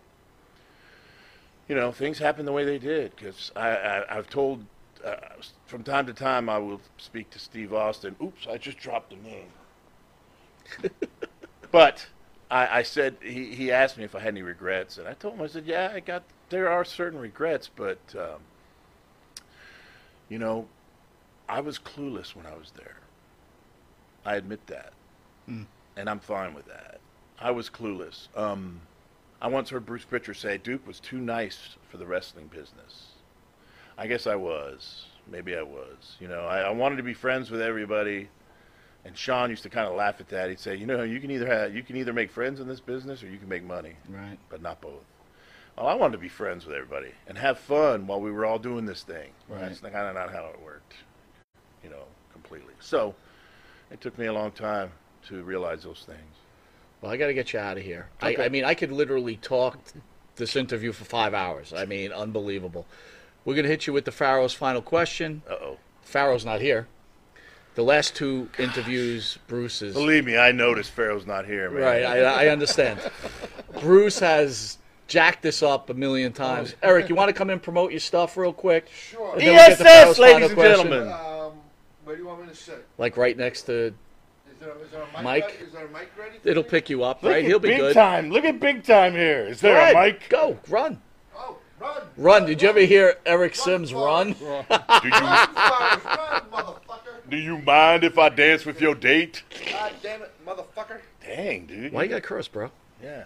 [1.69, 4.65] you know, things happened the way they did because I, I, I've told
[5.05, 5.17] uh,
[5.67, 8.17] from time to time I will speak to Steve Austin.
[8.23, 9.49] Oops, I just dropped the name.
[11.71, 12.07] but
[12.51, 15.35] I, I said he, he asked me if I had any regrets, and I told
[15.35, 16.23] him I said, yeah, I got
[16.53, 18.41] there are certain regrets, but um,
[20.29, 20.69] you know,
[21.49, 22.97] I was clueless when I was there.
[24.25, 24.93] I admit that,
[25.49, 25.67] Mm.
[25.97, 27.01] and I'm fine with that.
[27.41, 28.29] I was clueless.
[28.37, 28.83] Um,
[29.41, 33.09] I once heard Bruce Pritchard say Duke was too nice for the wrestling business.
[33.99, 35.07] I guess I was.
[35.31, 36.17] Maybe I was.
[36.21, 38.29] You know, I, I wanted to be friends with everybody.
[39.05, 40.49] And Shawn used to kind of laugh at that.
[40.49, 42.79] He'd say, "You know, you can either have, you can either make friends in this
[42.79, 44.39] business or you can make money, Right.
[44.49, 45.03] but not both."
[45.77, 48.59] Well, I wanted to be friends with everybody and have fun while we were all
[48.59, 49.31] doing this thing.
[49.49, 49.61] Right.
[49.61, 50.95] That's kind of not how it worked,
[51.83, 52.75] you know, completely.
[52.81, 53.15] So
[53.91, 54.91] it took me a long time
[55.29, 56.37] to realize those things.
[57.01, 58.09] Well, I got to get you out of here.
[58.23, 58.43] Okay.
[58.43, 59.79] I, I mean, I could literally talk
[60.37, 61.73] this interview for five hours.
[61.73, 62.87] I mean, unbelievable.
[63.45, 65.43] We're going to hit you with the Pharaoh's final question.
[65.49, 65.79] Uh oh.
[66.03, 66.87] Pharaoh's not here.
[67.75, 69.95] The last two interviews, Bruce is.
[69.95, 71.83] Believe me, I noticed Pharaoh's not here, man.
[71.83, 73.01] Right, I, I understand.
[73.81, 74.77] Bruce has
[75.09, 76.75] jacked this up a million times.
[76.83, 78.89] Eric, you want to come in and promote your stuff real quick?
[78.95, 79.33] Sure.
[79.33, 80.87] And then we'll get to Pharaoh's ESS, ladies and question.
[80.91, 81.13] gentlemen.
[81.13, 81.53] Um,
[82.05, 82.87] where do you want me to sit?
[82.99, 83.73] Like right next to.
[83.87, 83.93] Is
[84.61, 85.23] there, is there a mic?
[85.25, 85.43] Mike?
[85.45, 85.65] ready?
[85.65, 86.39] Is there a mic ready?
[86.39, 86.69] for It'll me?
[86.69, 87.43] pick you up, Look right?
[87.45, 87.95] at He'll be big good.
[87.95, 88.31] time.
[88.31, 89.47] Look at big time here.
[89.49, 90.15] Is there Go a ahead.
[90.21, 90.29] mic?
[90.29, 91.01] Go, run.
[91.37, 92.03] Oh, run.
[92.17, 92.47] Run.
[92.47, 94.33] Did you ever hear Eric Sims run?
[94.39, 97.29] Do you, Run, Forrest, run, motherfucker.
[97.31, 99.43] do you mind if I dance with your date?
[99.71, 101.01] God damn it, motherfucker.
[101.25, 101.93] Dang, dude.
[101.93, 102.71] Why you got curse, bro?
[103.03, 103.25] Yeah.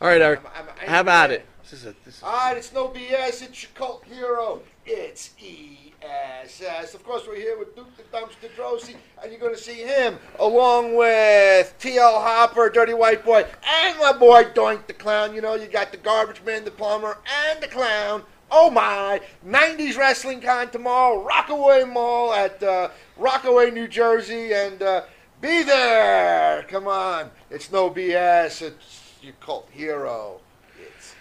[0.00, 0.40] All right, Eric.
[0.54, 1.44] I'm- I'm- Have at it.
[1.62, 1.94] This is a.
[2.06, 3.42] This is All right, it's no BS.
[3.42, 4.62] It's your cult hero.
[4.86, 6.94] It's ESS.
[6.94, 10.18] Of course, we're here with Duke the Dumpster Droese, and you're going to see him
[10.38, 12.18] along with T.L.
[12.18, 15.34] Hopper, Dirty White Boy, and my boy Doink the Clown.
[15.34, 18.24] You know, you got the Garbage Man, the Plumber, and the Clown.
[18.50, 19.20] Oh my!
[19.46, 22.88] 90s Wrestling Con tomorrow, Rockaway Mall at uh,
[23.18, 25.02] Rockaway, New Jersey, and uh,
[25.42, 26.64] be there.
[26.68, 28.62] Come on, it's no BS.
[28.62, 30.40] It's your cult hero.
[30.80, 31.14] It's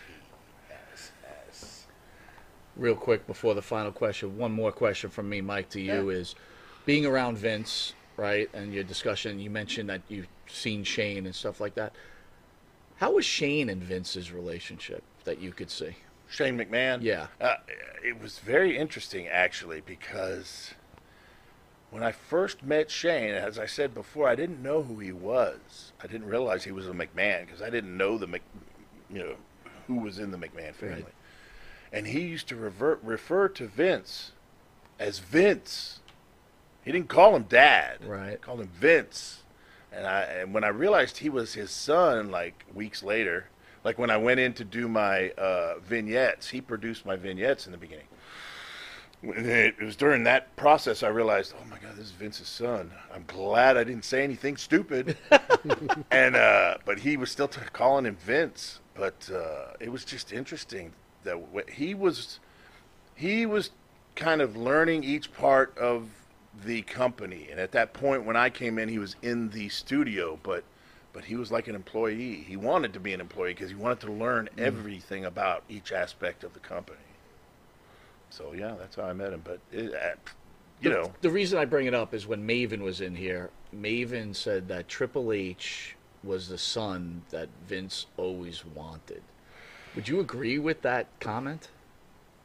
[0.70, 1.86] ESS.
[2.76, 6.36] Real quick before the final question, one more question from me, Mike, to you is
[6.86, 8.50] being around Vince, right?
[8.54, 11.94] And your discussion, you mentioned that you've seen Shane and stuff like that.
[12.98, 15.96] How was Shane and Vince's relationship that you could see?
[16.30, 17.02] Shane McMahon.
[17.02, 17.28] Yeah.
[17.42, 17.56] Uh,
[18.04, 20.74] it was very interesting, actually, because
[21.92, 25.92] when I first met Shane, as I said before, I didn't know who he was.
[26.04, 28.42] I didn't realize he was a McMahon because I didn't know the Mc,
[29.10, 29.36] you know,
[29.88, 31.04] who was in the McMahon family.
[31.04, 31.14] Right.
[31.92, 34.34] And he used to revert, refer to Vince
[35.00, 36.00] as Vince.
[36.84, 38.06] He didn't call him Dad.
[38.06, 38.32] Right.
[38.32, 39.44] He called him Vince.
[39.92, 43.48] And I and when I realized he was his son, like weeks later,
[43.84, 47.72] like when I went in to do my uh, vignettes, he produced my vignettes in
[47.72, 48.06] the beginning.
[49.22, 52.92] It was during that process I realized, oh my God, this is Vince's son.
[53.14, 55.18] I'm glad I didn't say anything stupid.
[56.12, 58.80] and uh, but he was still t- calling him Vince.
[58.96, 60.94] But uh, it was just interesting
[61.24, 62.40] that wh- he was
[63.16, 63.72] he was
[64.16, 66.10] kind of learning each part of
[66.66, 67.48] the company.
[67.52, 70.64] And at that point, when I came in, he was in the studio, but
[71.12, 72.36] but he was like an employee.
[72.36, 76.44] He wanted to be an employee because he wanted to learn everything about each aspect
[76.46, 77.00] of the company.
[78.30, 79.42] So yeah, that's how I met him.
[79.44, 80.16] But it, uh,
[80.82, 83.50] you The- know, the reason I bring it up is when Maven was in here,
[83.76, 89.22] Maven said that Triple H was the son that Vince always wanted.
[89.96, 91.70] Would you agree with that comment?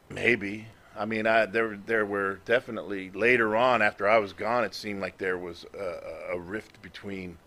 [0.09, 0.67] Maybe.
[0.97, 4.63] I mean, I there there were definitely later on after I was gone.
[4.63, 7.37] It seemed like there was a, a rift between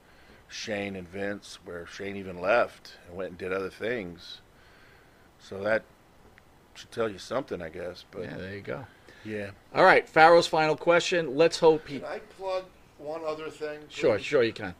[0.49, 4.41] Shane and Vince, where Shane even left and went and did other things.
[5.39, 5.83] So that
[6.79, 8.05] should tell you something, I guess.
[8.11, 8.87] But yeah, there you go.
[9.25, 11.37] yeah, All right, Pharaoh's final question.
[11.37, 11.99] Let's hope he.
[11.99, 12.65] Can I plug
[12.99, 13.81] one other thing?
[13.89, 14.25] Sure, please?
[14.25, 14.75] sure you can.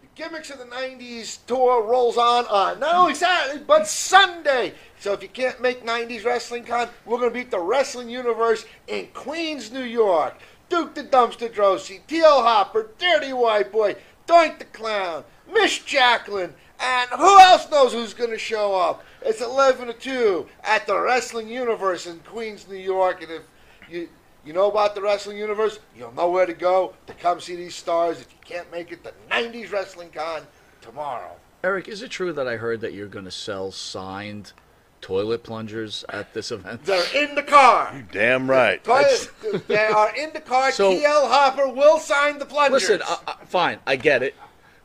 [0.00, 4.72] The Gimmicks of the 90s tour rolls on on not only Saturday, but Sunday.
[4.98, 8.64] So if you can't make 90s Wrestling Con, we're going to beat the Wrestling Universe
[8.86, 10.38] in Queens, New York.
[10.68, 12.42] Duke the Dumpster Droese, T.L.
[12.42, 13.96] Hopper, Dirty White Boy,
[14.26, 19.02] Doink the Clown, Miss Jacqueline, and who else knows who's going to show up?
[19.22, 23.22] It's 11 to 2 at the Wrestling Universe in Queens, New York.
[23.22, 23.42] And if
[23.90, 24.08] you
[24.44, 27.74] you know about the Wrestling Universe, you'll know where to go to come see these
[27.74, 28.20] stars.
[28.20, 30.42] If you can't make it, the 90s Wrestling Con
[30.80, 31.32] tomorrow.
[31.64, 34.52] Eric, is it true that I heard that you're going to sell signed
[35.00, 36.84] toilet plungers at this event?
[36.84, 37.92] They're in the car.
[37.94, 38.82] You damn right.
[38.82, 39.30] Toilet,
[39.66, 40.70] they are in the car.
[40.70, 42.88] So- TL Hopper will sign the plungers.
[42.88, 44.34] Listen, I, I, fine, I get it,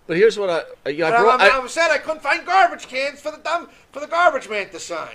[0.08, 1.42] but here's what I I, I But brought.
[1.42, 4.50] I'm, I, I'm sad I couldn't find garbage cans for the dumb for the garbage
[4.50, 5.10] man to sign.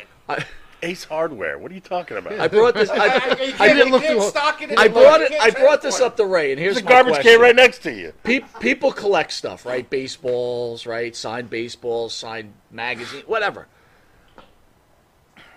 [0.80, 1.58] Ace Hardware.
[1.58, 2.38] What are you talking about?
[2.38, 2.88] I brought this.
[2.88, 4.28] I, I- I- I didn't look can't through.
[4.30, 5.32] stock it I the- brought it.
[5.40, 7.32] I brought this up to Ray, and here's There's a garbage question.
[7.32, 8.12] can right next to you.
[8.22, 9.88] Pe- people collect stuff, right?
[9.90, 11.16] Baseballs, right?
[11.16, 13.66] Signed baseballs, signed magazine, whatever.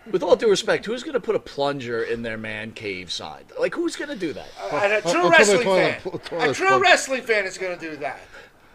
[0.10, 3.46] With all due respect, who's going to put a plunger in their man cave signed?
[3.60, 4.48] Like, who's going to do that?
[4.74, 6.02] And a true the wrestling fan,
[6.50, 8.20] a true wrestling fan is going to do that.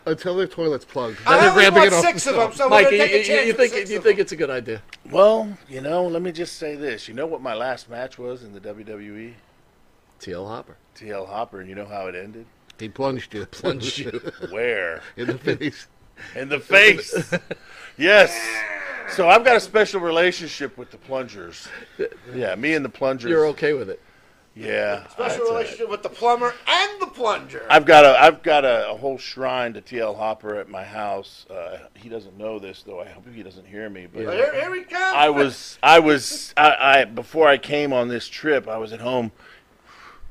[0.06, 1.18] Until their toilet's plugged.
[1.26, 2.92] I Then only they're grabbing bought it off six the of them, so Mike, we're
[2.92, 4.22] you, going to you, take a chance you with think six you of think them.
[4.22, 4.82] it's a good idea?
[5.10, 7.08] Well, you know, let me just say this.
[7.08, 9.34] You know what my last match was in the WWE?
[10.20, 10.76] TL Hopper.
[10.96, 12.46] TL Hopper, and you know how it ended?
[12.78, 13.46] He plunged you.
[13.50, 14.10] Plunged you.
[14.50, 15.02] Where?
[15.16, 15.88] In the face.
[16.34, 17.34] In the face.
[17.98, 18.34] yes.
[19.10, 21.68] So I've got a special relationship with the plungers.
[22.34, 23.28] Yeah, me and the plungers.
[23.30, 24.00] You're okay with it?
[24.56, 25.06] Yeah.
[25.08, 25.50] Special that's all right.
[25.58, 27.66] relationship with the plumber and the plunger.
[27.68, 31.44] I've got a I've got a, a whole shrine to TL Hopper at my house.
[31.50, 33.00] Uh, he doesn't know this though.
[33.00, 34.06] I hope he doesn't hear me.
[34.10, 35.14] But Here, here he comes.
[35.14, 38.66] I was I was I, I before I came on this trip.
[38.66, 39.30] I was at home,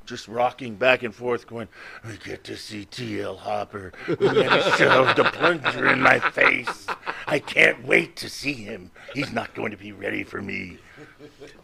[0.08, 1.68] just rocking back and forth, going,
[2.04, 3.94] "I get to see TL Hopper.
[4.08, 6.88] And then he shoved a plunger in my face.
[7.28, 8.90] I can't wait to see him.
[9.14, 10.80] He's not going to be ready for me."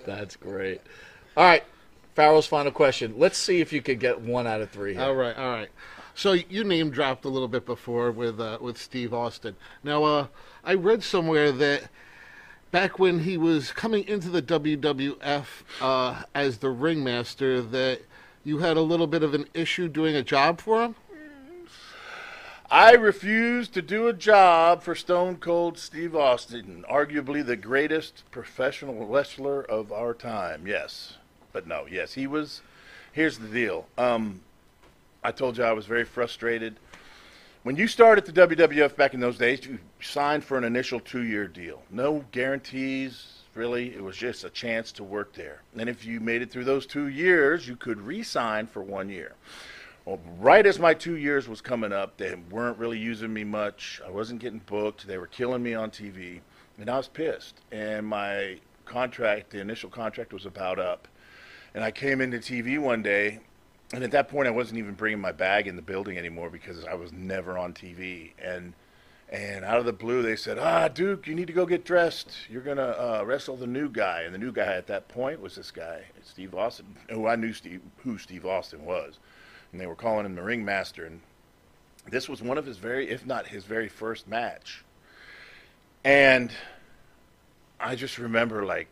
[0.05, 0.81] That's great.
[1.37, 1.63] All right,
[2.13, 3.13] Pharaoh's final question.
[3.17, 4.93] Let's see if you could get one out of three.
[4.93, 5.03] Here.
[5.03, 5.69] All right, all right.
[6.13, 9.55] So you name dropped a little bit before with uh, with Steve Austin.
[9.83, 10.27] Now, uh,
[10.63, 11.89] I read somewhere that
[12.71, 15.45] back when he was coming into the WWF
[15.81, 18.01] uh, as the ringmaster, that
[18.43, 20.95] you had a little bit of an issue doing a job for him.
[22.69, 29.05] I refuse to do a job for Stone Cold Steve Austin, arguably the greatest professional
[29.05, 30.65] wrestler of our time.
[30.65, 31.17] Yes,
[31.51, 32.61] but no, yes, he was.
[33.11, 33.87] Here's the deal.
[33.97, 34.41] Um,
[35.23, 36.77] I told you I was very frustrated.
[37.63, 41.47] When you started the WWF back in those days, you signed for an initial two-year
[41.47, 41.83] deal.
[41.91, 43.93] No guarantees, really.
[43.93, 45.61] It was just a chance to work there.
[45.77, 49.33] And if you made it through those two years, you could re-sign for one year.
[50.05, 54.01] Well, right as my two years was coming up, they weren't really using me much.
[54.03, 55.05] I wasn't getting booked.
[55.05, 56.39] They were killing me on TV,
[56.79, 57.61] and I was pissed.
[57.71, 61.07] And my contract, the initial contract, was about up.
[61.73, 63.39] And I came into TV one day,
[63.93, 66.85] and at that point, I wasn't even bringing my bag in the building anymore because
[66.85, 68.31] I was never on TV.
[68.39, 68.73] And
[69.29, 72.31] and out of the blue, they said, "Ah, Duke, you need to go get dressed.
[72.49, 75.55] You're gonna uh, wrestle the new guy." And the new guy at that point was
[75.55, 79.17] this guy, Steve Austin, who I knew Steve, who Steve Austin was
[79.71, 81.21] and they were calling him the ringmaster and
[82.09, 84.83] this was one of his very if not his very first match
[86.03, 86.51] and
[87.79, 88.87] i just remember like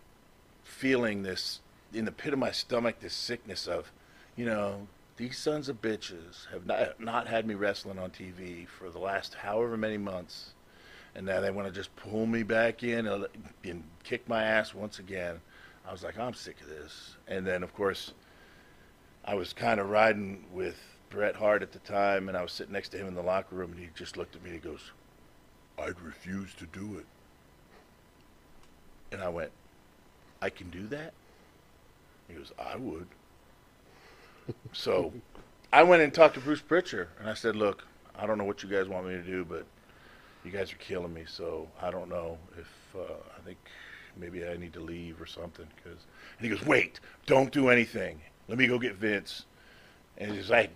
[0.64, 1.60] feeling this
[1.94, 3.92] in the pit of my stomach this sickness of
[4.36, 4.88] you know
[5.18, 9.34] these sons of bitches have not, not had me wrestling on tv for the last
[9.36, 10.54] however many months
[11.16, 13.26] and now they want to just pull me back in and,
[13.64, 15.40] and kick my ass once again
[15.88, 18.14] i was like i'm sick of this and then of course
[19.30, 22.74] I was kind of riding with Bret Hart at the time, and I was sitting
[22.74, 24.70] next to him in the locker room, and he just looked at me and he
[24.70, 24.92] goes,
[25.78, 27.06] I'd refuse to do it.
[29.12, 29.52] And I went,
[30.42, 31.14] I can do that?
[32.30, 33.08] He goes, I would.
[34.72, 35.12] so
[35.74, 37.86] I went and talked to Bruce Pritchard, and I said, Look,
[38.18, 39.66] I don't know what you guys want me to do, but
[40.46, 43.58] you guys are killing me, so I don't know if uh, I think
[44.16, 45.68] maybe I need to leave or something.
[45.84, 46.06] Cause,
[46.38, 48.22] and he goes, Wait, don't do anything.
[48.48, 49.46] Let me go get Vince.
[50.18, 50.72] And he's like,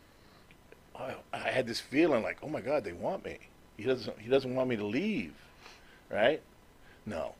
[0.95, 3.37] I, I had this feeling like, oh my God, they want me.
[3.77, 4.19] He doesn't.
[4.19, 5.33] He doesn't want me to leave,
[6.09, 6.41] right?
[7.05, 7.33] No.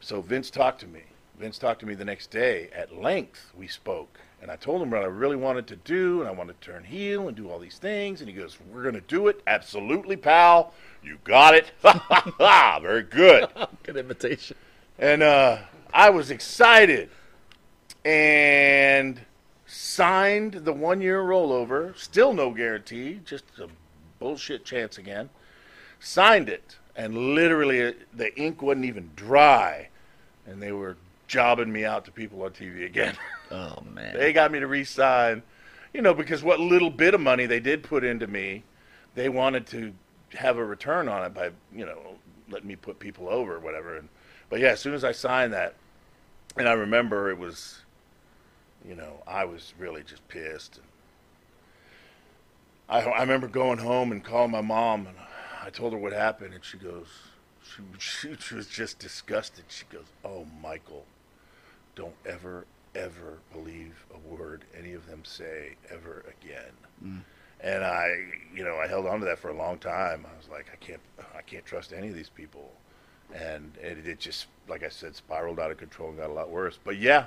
[0.00, 1.02] So Vince talked to me.
[1.38, 3.52] Vince talked to me the next day at length.
[3.56, 6.60] We spoke, and I told him what I really wanted to do, and I wanted
[6.60, 8.20] to turn heel and do all these things.
[8.20, 10.74] And he goes, "We're gonna do it, absolutely, pal.
[11.00, 11.70] You got it.
[12.82, 13.48] Very good.
[13.84, 14.56] Good invitation.
[14.98, 15.58] And uh,
[15.94, 17.08] I was excited,
[18.04, 19.20] and
[19.64, 21.96] signed the one year rollover.
[21.96, 23.68] Still no guarantee, just a
[24.18, 25.30] bullshit chance again.
[26.00, 29.88] signed it, and literally uh, the ink wasn't even dry,
[30.44, 30.96] and they were
[31.28, 33.14] jobbing me out to people on TV again.
[33.50, 34.14] Oh man.
[34.14, 35.42] they got me to re-sign,
[35.94, 38.62] you know, because what little bit of money they did put into me,
[39.14, 39.94] they wanted to
[40.34, 42.18] have a return on it by, you know,
[42.50, 43.96] letting me put people over or whatever.
[43.96, 44.10] And
[44.50, 45.76] but yeah, as soon as I signed that,
[46.58, 47.80] and I remember it was,
[48.86, 50.80] you know, I was really just pissed.
[52.86, 55.16] I I remember going home and calling my mom, and
[55.64, 57.06] I told her what happened, and she goes,
[57.98, 59.64] she, she was just disgusted.
[59.68, 61.04] She goes, "Oh, Michael,
[61.98, 62.64] don't ever
[62.94, 66.72] ever believe a word any of them say ever again."
[67.04, 67.20] Mm.
[67.60, 70.24] And I, you know, I held on to that for a long time.
[70.32, 71.00] I was like, I can't,
[71.36, 72.70] I can't trust any of these people,
[73.34, 76.50] and it, it just, like I said, spiraled out of control and got a lot
[76.50, 76.78] worse.
[76.82, 77.26] But yeah,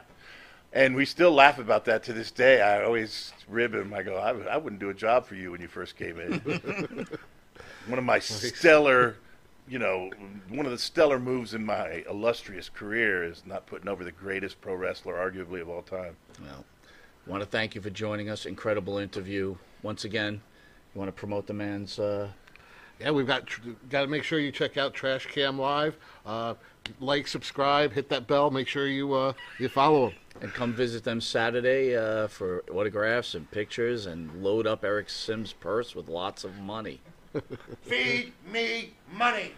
[0.71, 2.61] and we still laugh about that to this day.
[2.61, 3.93] I always rib him.
[3.93, 6.39] I go, I, I wouldn't do a job for you when you first came in.
[7.87, 9.17] one of my stellar,
[9.71, 10.11] you know,
[10.49, 14.59] one of the stellar moves in my illustrious career is not putting over the greatest
[14.59, 16.17] pro wrestler, arguably of all time.
[16.41, 16.65] Well,
[17.25, 18.45] I want to thank you for joining us.
[18.45, 19.55] Incredible interview.
[19.81, 20.41] Once again,
[20.93, 21.97] you want to promote the man's.
[21.97, 22.27] Uh...
[22.99, 23.47] Yeah, we've got
[23.89, 25.95] got to make sure you check out Trash Cam Live.
[26.25, 26.55] Uh,
[26.99, 28.51] like, subscribe, hit that bell.
[28.51, 30.17] Make sure you uh, you follow them.
[30.41, 35.53] And come visit them Saturday uh, for autographs and pictures and load up Eric Sims'
[35.53, 36.99] purse with lots of money.
[37.83, 39.53] Feed me money.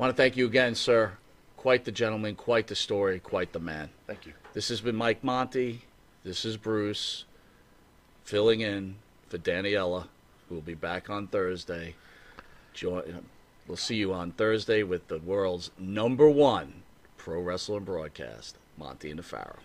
[0.00, 1.12] Want to thank you again, sir.
[1.58, 3.90] Quite the gentleman, quite the story, quite the man.
[4.06, 4.32] Thank you.
[4.54, 5.82] This has been Mike Monte.
[6.24, 7.26] This is Bruce
[8.24, 8.96] filling in
[9.28, 10.06] for Daniela,
[10.48, 11.96] who will be back on Thursday.
[12.72, 13.20] Join, uh,
[13.68, 16.82] we'll see you on Thursday with the world's number one
[17.18, 19.58] pro wrestling broadcast, Monte and the Pharaoh.